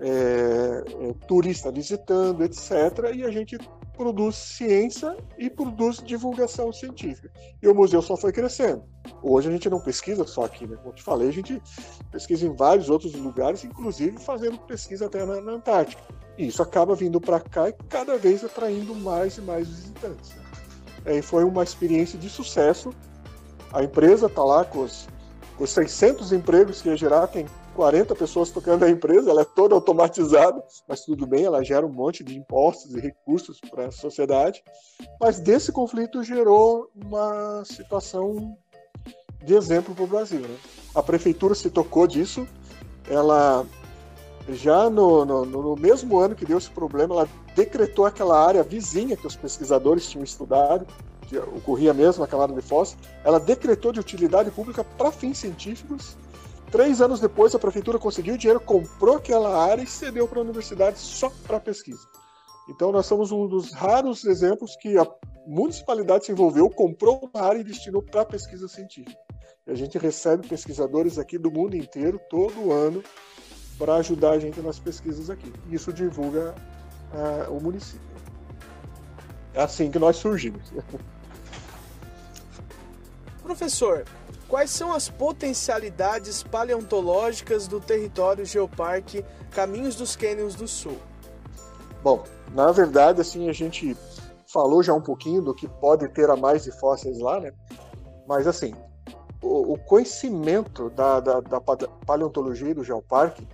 [0.00, 3.12] é, é, turista visitando, etc.
[3.14, 3.58] E a gente
[3.96, 7.30] produz ciência e produz divulgação científica.
[7.60, 8.84] E o museu só foi crescendo.
[9.22, 10.76] Hoje a gente não pesquisa só aqui, né?
[10.76, 11.60] Como te falei, a gente
[12.10, 16.02] pesquisa em vários outros lugares, inclusive fazendo pesquisa até na, na Antártica.
[16.38, 20.30] E isso acaba vindo para cá e cada vez atraindo mais e mais visitantes.
[21.04, 22.94] É, e foi uma experiência de sucesso.
[23.72, 25.08] A empresa está lá com os,
[25.56, 29.44] com os 600 empregos que ia gerar, tem 40 pessoas tocando a empresa, ela é
[29.44, 33.90] toda automatizada, mas tudo bem, ela gera um monte de impostos e recursos para a
[33.90, 34.62] sociedade.
[35.20, 38.56] Mas desse conflito gerou uma situação
[39.44, 40.40] de exemplo para o Brasil.
[40.40, 40.56] Né?
[40.94, 42.46] A prefeitura se tocou disso,
[43.08, 43.66] ela
[44.54, 49.16] já no, no, no, mesmo ano que deu esse problema, ela decretou aquela área vizinha
[49.16, 50.86] que os pesquisadores tinham estudado,
[51.22, 56.16] que ocorria mesmo na camada de fóssil, ela decretou de utilidade pública para fins científicos.
[56.70, 60.42] Três anos depois, a prefeitura conseguiu o dinheiro, comprou aquela área e cedeu para a
[60.42, 62.06] universidade só para pesquisa.
[62.68, 65.06] Então, nós somos um dos raros exemplos que a
[65.46, 69.18] municipalidade se envolveu, comprou uma área e destinou para pesquisa científica.
[69.66, 73.02] E a gente recebe pesquisadores aqui do mundo inteiro todo ano
[73.78, 75.52] para ajudar a gente nas pesquisas aqui.
[75.70, 76.54] Isso divulga
[77.12, 78.08] uh, o município.
[79.54, 80.72] É assim que nós surgimos.
[83.42, 84.04] Professor,
[84.46, 90.98] quais são as potencialidades paleontológicas do território Geoparque Caminhos dos Cânions do Sul?
[92.02, 93.96] Bom, na verdade, assim, a gente
[94.46, 97.52] falou já um pouquinho do que pode ter a mais de fósseis lá, né?
[98.26, 98.74] Mas, assim,
[99.42, 103.46] o, o conhecimento da, da, da paleontologia do Geoparque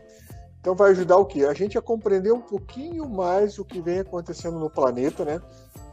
[0.64, 1.44] então vai ajudar o quê?
[1.44, 5.38] A gente a compreender um pouquinho mais o que vem acontecendo no planeta, né?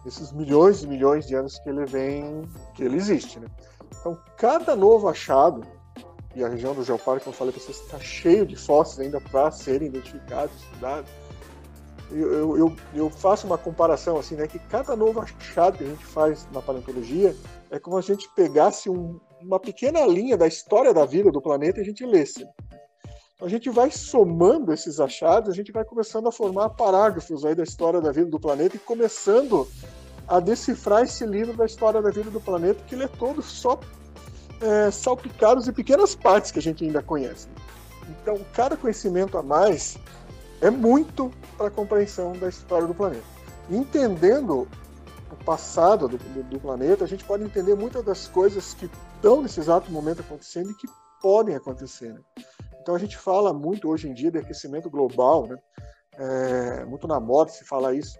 [0.05, 3.37] esses milhões e milhões de anos que ele vem, que ele existe.
[3.37, 3.47] Né?
[3.99, 5.61] Então, cada novo achado,
[6.33, 9.19] e a região do Geoparque, como eu falei para vocês, está cheio de fósseis ainda
[9.19, 11.11] para serem identificados, estudados.
[12.09, 16.05] Eu, eu, eu, faço uma comparação assim, né, que cada novo achado que a gente
[16.05, 17.35] faz na paleontologia
[17.69, 21.79] é como a gente pegasse um, uma pequena linha da história da vida do planeta
[21.79, 22.47] e a gente lesse.
[23.41, 27.63] A gente vai somando esses achados, a gente vai começando a formar parágrafos aí da
[27.63, 29.67] história da vida do planeta e começando
[30.27, 33.79] a decifrar esse livro da história da vida do planeta, que ele é todo só
[34.61, 37.47] é, salpicados em pequenas partes que a gente ainda conhece.
[38.07, 39.97] Então, cada conhecimento a mais
[40.61, 43.25] é muito para a compreensão da história do planeta.
[43.71, 44.67] Entendendo
[45.31, 49.41] o passado do, do, do, planeta, a gente pode entender muitas das coisas que estão
[49.41, 50.87] nesse exato momento acontecendo e que
[51.19, 52.13] podem acontecer.
[52.13, 52.19] Né?
[52.81, 55.57] Então a gente fala muito hoje em dia de aquecimento global, né?
[56.17, 58.17] É, muito na moda se fala isso.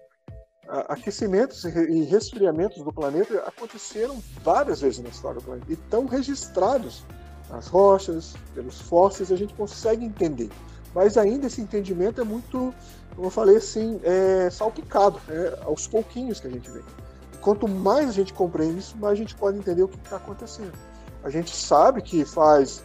[0.88, 7.04] Aquecimentos e resfriamentos do planeta aconteceram várias vezes na história do planeta e estão registrados
[7.50, 10.50] nas rochas, pelos fósseis, a gente consegue entender.
[10.94, 12.74] Mas ainda esse entendimento é muito,
[13.14, 16.82] como eu falei assim, é salpicado, é aos pouquinhos que a gente vê.
[17.42, 20.74] Quanto mais a gente compreende isso, mais a gente pode entender o que está acontecendo.
[21.24, 22.82] A gente sabe que faz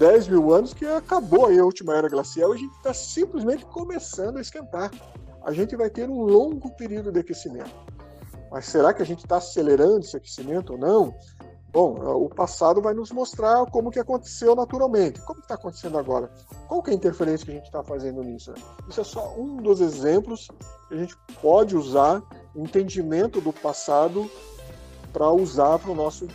[0.00, 3.66] 10 mil anos que acabou aí a última era glacial e a gente está simplesmente
[3.66, 4.90] começando a esquentar.
[5.44, 7.70] A gente vai ter um longo período de aquecimento.
[8.50, 11.14] Mas será que a gente está acelerando esse aquecimento ou não?
[11.70, 15.20] Bom, o passado vai nos mostrar como que aconteceu naturalmente.
[15.20, 16.30] Como está acontecendo agora?
[16.66, 18.54] Qual é a interferência que a gente está fazendo nisso?
[18.88, 20.48] Isso é só um dos exemplos
[20.88, 22.22] que a gente pode usar
[22.56, 24.30] entendimento do passado
[25.12, 26.26] para usar para o nosso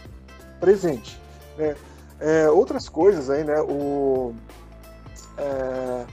[0.60, 1.20] presente.
[1.58, 1.76] Né?
[2.20, 3.60] É, outras coisas aí, né?
[3.62, 4.34] O,
[5.38, 6.06] é,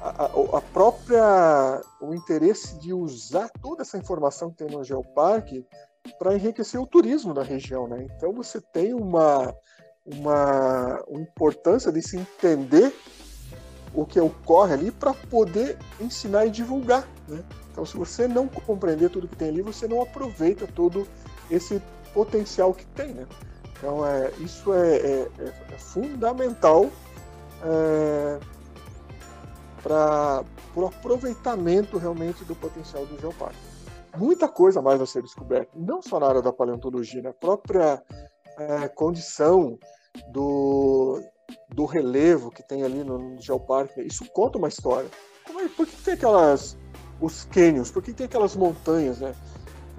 [0.00, 0.24] a,
[0.56, 5.66] a, própria o interesse de usar toda essa informação que tem no Geoparque
[6.18, 8.06] para enriquecer o turismo da região, né?
[8.16, 9.54] Então você tem uma,
[10.06, 12.94] uma, uma importância de se entender
[13.92, 17.44] o que ocorre ali para poder ensinar e divulgar, né?
[17.70, 21.06] Então se você não compreender tudo que tem ali, você não aproveita todo
[21.50, 21.82] esse
[22.14, 23.26] potencial que tem, né?
[23.80, 26.90] Então é, isso é, é, é, fundamental
[27.64, 28.38] é,
[29.82, 30.44] para
[30.76, 33.70] o aproveitamento realmente do potencial do geoparque
[34.16, 38.02] muita coisa mais a ser descoberta, não só na área da paleontologia, na própria
[38.58, 39.78] é, condição
[40.32, 41.22] do,
[41.68, 44.00] do relevo que tem ali no, no geoparque.
[44.00, 45.08] Isso conta uma história.
[45.48, 46.76] É, por que tem aquelas
[47.20, 47.90] os cânions?
[47.90, 49.34] Por que tem aquelas montanhas, né?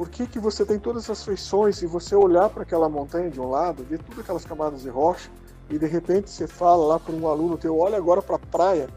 [0.01, 3.39] Por que, que você tem todas essas feições e você olhar para aquela montanha de
[3.39, 5.29] um lado, ver todas aquelas camadas de rocha
[5.69, 8.89] e de repente você fala lá para um aluno teu, olha agora para a praia,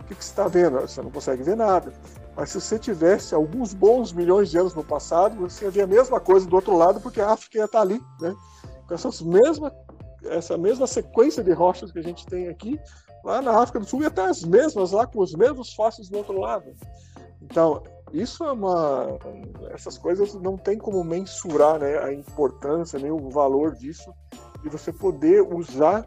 [0.00, 0.80] o que, que você está vendo?
[0.80, 1.92] Você não consegue ver nada.
[2.34, 5.86] Mas se você tivesse alguns bons milhões de anos no passado, você ia ver a
[5.86, 8.34] mesma coisa do outro lado, porque a África ia estar ali, né?
[8.88, 9.70] Com essas mesma,
[10.24, 12.80] essa mesma sequência de rochas que a gente tem aqui,
[13.22, 16.16] lá na África do Sul ia estar as mesmas lá, com os mesmos fósseis do
[16.16, 16.72] outro lado.
[17.42, 17.82] Então,
[18.12, 19.18] isso é uma.
[19.70, 24.12] Essas coisas não tem como mensurar né, a importância, nem o valor disso,
[24.64, 26.06] e você poder usar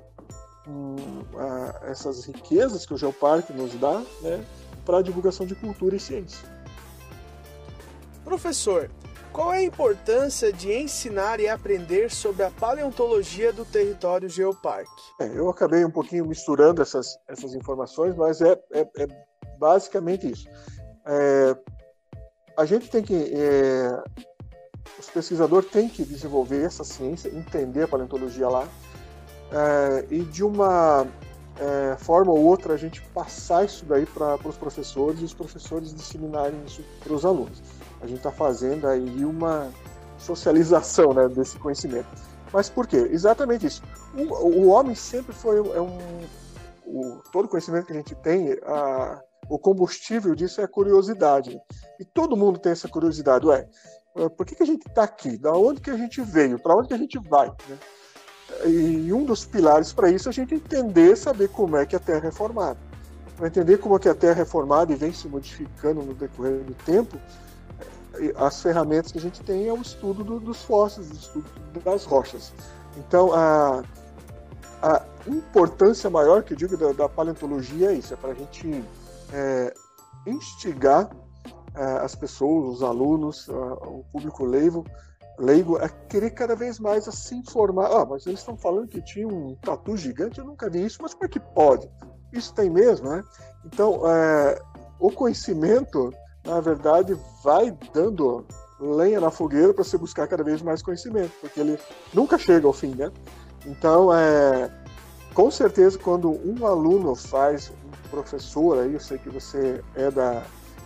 [0.67, 0.95] hum,
[1.37, 4.45] a, essas riquezas que o Geoparque nos dá, né?
[4.85, 6.47] para a divulgação de cultura e ciência.
[8.23, 8.89] Professor,
[9.31, 14.89] qual é a importância de ensinar e aprender sobre a paleontologia do território Geoparque?
[15.19, 19.07] É, eu acabei um pouquinho misturando essas, essas informações, mas é, é, é
[19.59, 20.47] basicamente isso.
[22.59, 23.15] A gente tem que.
[23.15, 24.03] É,
[24.99, 28.67] os pesquisadores têm que desenvolver essa ciência, entender a paleontologia lá,
[29.49, 31.07] é, e de uma
[31.57, 35.93] é, forma ou outra a gente passar isso daí para os professores e os professores
[35.93, 37.63] disseminarem isso para os alunos.
[38.01, 39.71] A gente está fazendo aí uma
[40.17, 42.09] socialização né, desse conhecimento.
[42.51, 43.07] Mas por quê?
[43.09, 43.81] Exatamente isso.
[44.13, 45.97] O, o homem sempre foi é um,
[46.85, 51.59] o, todo conhecimento que a gente tem, a, o combustível disso é a curiosidade.
[51.99, 53.45] E todo mundo tem essa curiosidade.
[53.45, 53.67] Ué,
[54.35, 55.37] por que, que a gente está aqui?
[55.37, 56.59] Da onde que a gente veio?
[56.59, 57.47] Para onde que a gente vai?
[57.67, 57.77] Né?
[58.65, 61.99] E um dos pilares para isso é a gente entender, saber como é que a
[61.99, 62.79] Terra é formada.
[63.37, 66.63] Para entender como é que a Terra é formada e vem se modificando no decorrer
[66.63, 67.17] do tempo,
[68.35, 71.45] as ferramentas que a gente tem é o estudo do, dos fósseis, o estudo
[71.85, 72.51] das rochas.
[72.97, 73.83] Então, a,
[74.81, 78.83] a importância maior que eu digo da, da paleontologia é isso, é para a gente
[79.33, 79.73] é,
[80.25, 81.09] instigar
[81.75, 84.85] é, as pessoas, os alunos, o público leigo,
[85.37, 87.91] leigo a querer cada vez mais a se informar.
[87.91, 91.13] Ah, mas eles estão falando que tinha um tatu gigante, eu nunca vi isso, mas
[91.13, 91.89] como é que pode?
[92.33, 93.23] Isso tem mesmo, né?
[93.65, 94.61] Então, é,
[94.99, 96.13] o conhecimento,
[96.45, 98.45] na verdade, vai dando
[98.79, 101.79] lenha na fogueira para você buscar cada vez mais conhecimento, porque ele
[102.13, 103.11] nunca chega ao fim, né?
[103.65, 104.69] Então, é,
[105.33, 107.71] com certeza, quando um aluno faz
[108.09, 110.43] professor, aí eu sei que você é da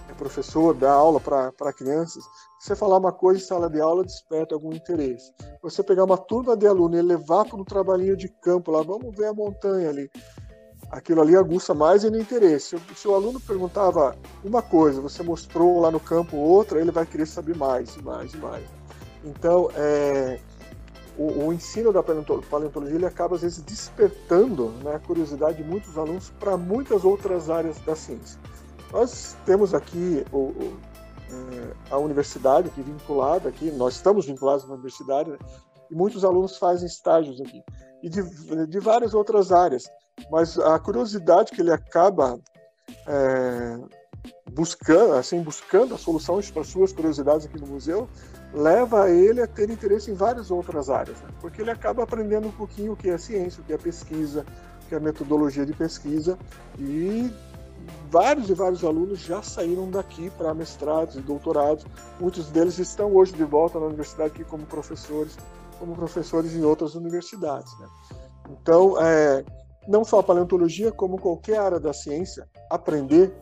[0.09, 2.23] é professor, dá aula para crianças,
[2.59, 5.33] você falar uma coisa em sala de aula desperta algum interesse.
[5.61, 9.15] Você pegar uma turma de aluno e levar para um trabalhinho de campo lá, vamos
[9.15, 10.09] ver a montanha ali.
[10.89, 12.77] Aquilo ali aguça mais ainda o interesse.
[12.95, 17.25] Se o aluno perguntava uma coisa, você mostrou lá no campo outra, ele vai querer
[17.25, 18.63] saber mais e mais e mais.
[19.25, 20.39] Então, é,
[21.17, 25.97] o, o, ensino da paleontologia ele acaba às vezes despertando né, a curiosidade de muitos
[25.97, 28.39] alunos para muitas outras áreas da ciência.
[28.91, 30.79] Nós temos aqui o, o,
[31.29, 35.37] é, a universidade aqui vinculada aqui, nós estamos vinculados na universidade né,
[35.89, 37.61] e muitos alunos fazem estágios aqui
[38.03, 39.85] e de, de várias outras áreas.
[40.29, 42.39] Mas a curiosidade que ele acaba
[43.07, 43.79] é,
[44.51, 48.07] buscando, assim, buscando a solução para suas curiosidades aqui no museu,
[48.53, 51.29] leva ele a ter interesse em várias outras áreas, né?
[51.41, 54.45] porque ele acaba aprendendo um pouquinho o que é ciência, o que é pesquisa,
[54.83, 56.37] o que é metodologia de pesquisa,
[56.77, 57.31] e
[58.11, 61.85] vários e vários alunos já saíram daqui para mestrados e doutorados.
[62.19, 65.35] Muitos deles estão hoje de volta na universidade aqui como professores,
[65.79, 67.77] como professores em outras universidades.
[67.79, 67.87] Né?
[68.51, 69.43] Então, é,
[69.87, 73.33] não só a paleontologia, como qualquer área da ciência, aprender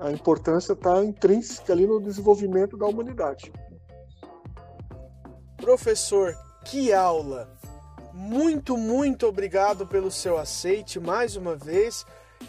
[0.00, 3.52] a importância está intrínseca ali no desenvolvimento da humanidade.
[5.62, 7.48] Professor, que aula!
[8.12, 12.04] Muito, muito obrigado pelo seu aceite mais uma vez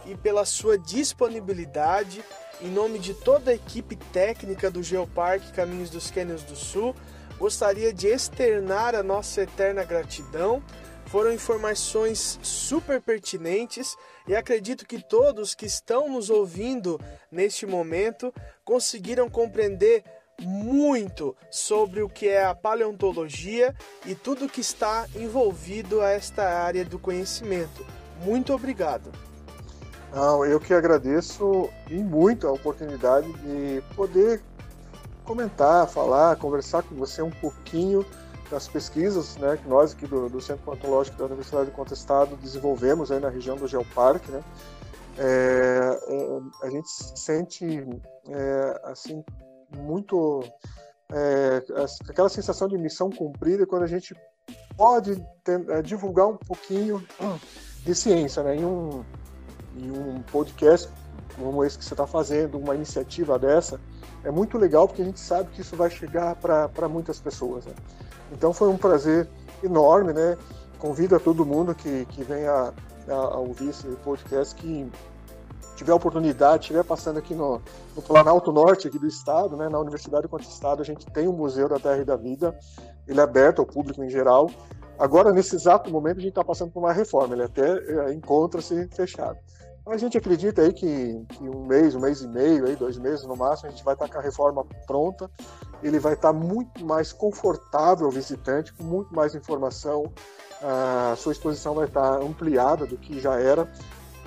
[0.07, 2.25] e pela sua disponibilidade.
[2.59, 6.95] Em nome de toda a equipe técnica do Geoparque Caminhos dos Cânions do Sul,
[7.37, 10.63] gostaria de externar a nossa eterna gratidão.
[11.05, 13.95] Foram informações super pertinentes
[14.27, 16.99] e acredito que todos que estão nos ouvindo
[17.31, 18.33] neste momento
[18.65, 20.03] conseguiram compreender
[20.41, 23.75] muito sobre o que é a paleontologia
[24.05, 27.85] e tudo que está envolvido a esta área do conhecimento.
[28.23, 29.11] Muito obrigado.
[30.13, 34.43] Não, eu que agradeço e muito a oportunidade de poder
[35.23, 38.05] comentar, falar, conversar com você um pouquinho
[38.51, 43.11] das pesquisas né, que nós aqui do, do Centro Paleontológico da Universidade do Contestado desenvolvemos
[43.11, 44.31] aí na região do Geoparque.
[44.31, 44.43] Né?
[45.17, 47.65] É, é, a gente sente
[48.29, 49.23] é, assim
[49.75, 50.43] muito
[51.11, 51.63] é,
[52.09, 54.15] aquela sensação de missão cumprida quando a gente
[54.75, 57.05] pode ter, é, divulgar um pouquinho
[57.83, 59.03] de ciência né, em, um,
[59.77, 60.89] em um podcast
[61.35, 63.79] como esse que você está fazendo, uma iniciativa dessa,
[64.23, 67.65] é muito legal porque a gente sabe que isso vai chegar para muitas pessoas.
[67.65, 67.73] Né?
[68.31, 69.27] Então foi um prazer
[69.63, 70.37] enorme, né?
[70.77, 72.73] Convido a todo mundo que, que venha
[73.07, 74.89] a, a ouvir esse podcast que
[75.75, 77.61] tiver oportunidade, estiver passando aqui no,
[77.95, 81.31] no Planalto Norte aqui do estado, né, na Universidade do Estado, a gente tem o
[81.31, 82.57] um Museu da Terra e da Vida,
[83.07, 84.49] ele é aberto ao público em geral.
[84.97, 88.87] Agora, nesse exato momento, a gente está passando por uma reforma, ele até é, encontra-se
[88.89, 89.37] fechado.
[89.85, 93.25] A gente acredita aí que, que, um mês, um mês e meio, aí, dois meses
[93.25, 95.29] no máximo, a gente vai estar com a reforma pronta.
[95.81, 100.09] Ele vai estar muito mais confortável ao visitante, com muito mais informação.
[100.61, 103.69] A sua exposição vai estar ampliada do que já era.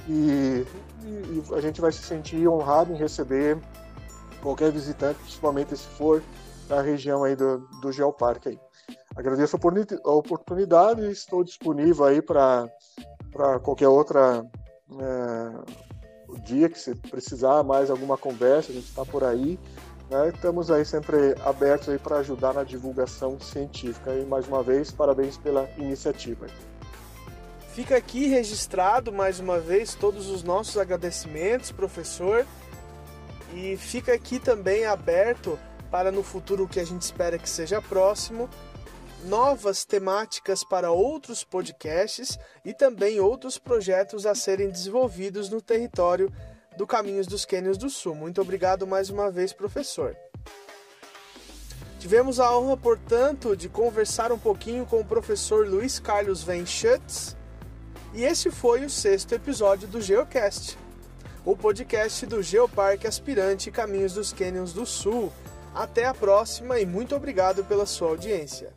[0.06, 0.66] E,
[1.06, 3.58] e a gente vai se sentir honrado em receber
[4.42, 6.22] qualquer visitante, principalmente se for
[6.68, 8.50] da região aí do, do Geoparque.
[8.50, 8.58] Aí.
[9.16, 9.56] Agradeço
[10.04, 12.68] a oportunidade e estou disponível aí para
[13.62, 14.44] qualquer outra
[15.00, 19.58] é, dia que você precisar mais alguma conversa, a gente está por aí.
[20.10, 20.28] Né?
[20.28, 24.14] Estamos aí sempre abertos aí para ajudar na divulgação científica.
[24.14, 26.46] E mais uma vez, parabéns pela iniciativa.
[27.76, 32.46] Fica aqui registrado mais uma vez todos os nossos agradecimentos, professor.
[33.52, 35.58] E fica aqui também aberto
[35.90, 38.48] para no futuro que a gente espera que seja próximo,
[39.26, 46.32] novas temáticas para outros podcasts e também outros projetos a serem desenvolvidos no território
[46.78, 48.14] do Caminhos dos Quênios do Sul.
[48.14, 50.16] Muito obrigado mais uma vez, professor.
[52.00, 57.35] Tivemos a honra, portanto, de conversar um pouquinho com o professor Luiz Carlos Venschutz
[58.16, 60.78] e esse foi o sexto episódio do Geocast,
[61.44, 65.30] o podcast do Geoparque Aspirante Caminhos dos Cânions do Sul.
[65.74, 68.72] Até a próxima e muito obrigado pela sua audiência.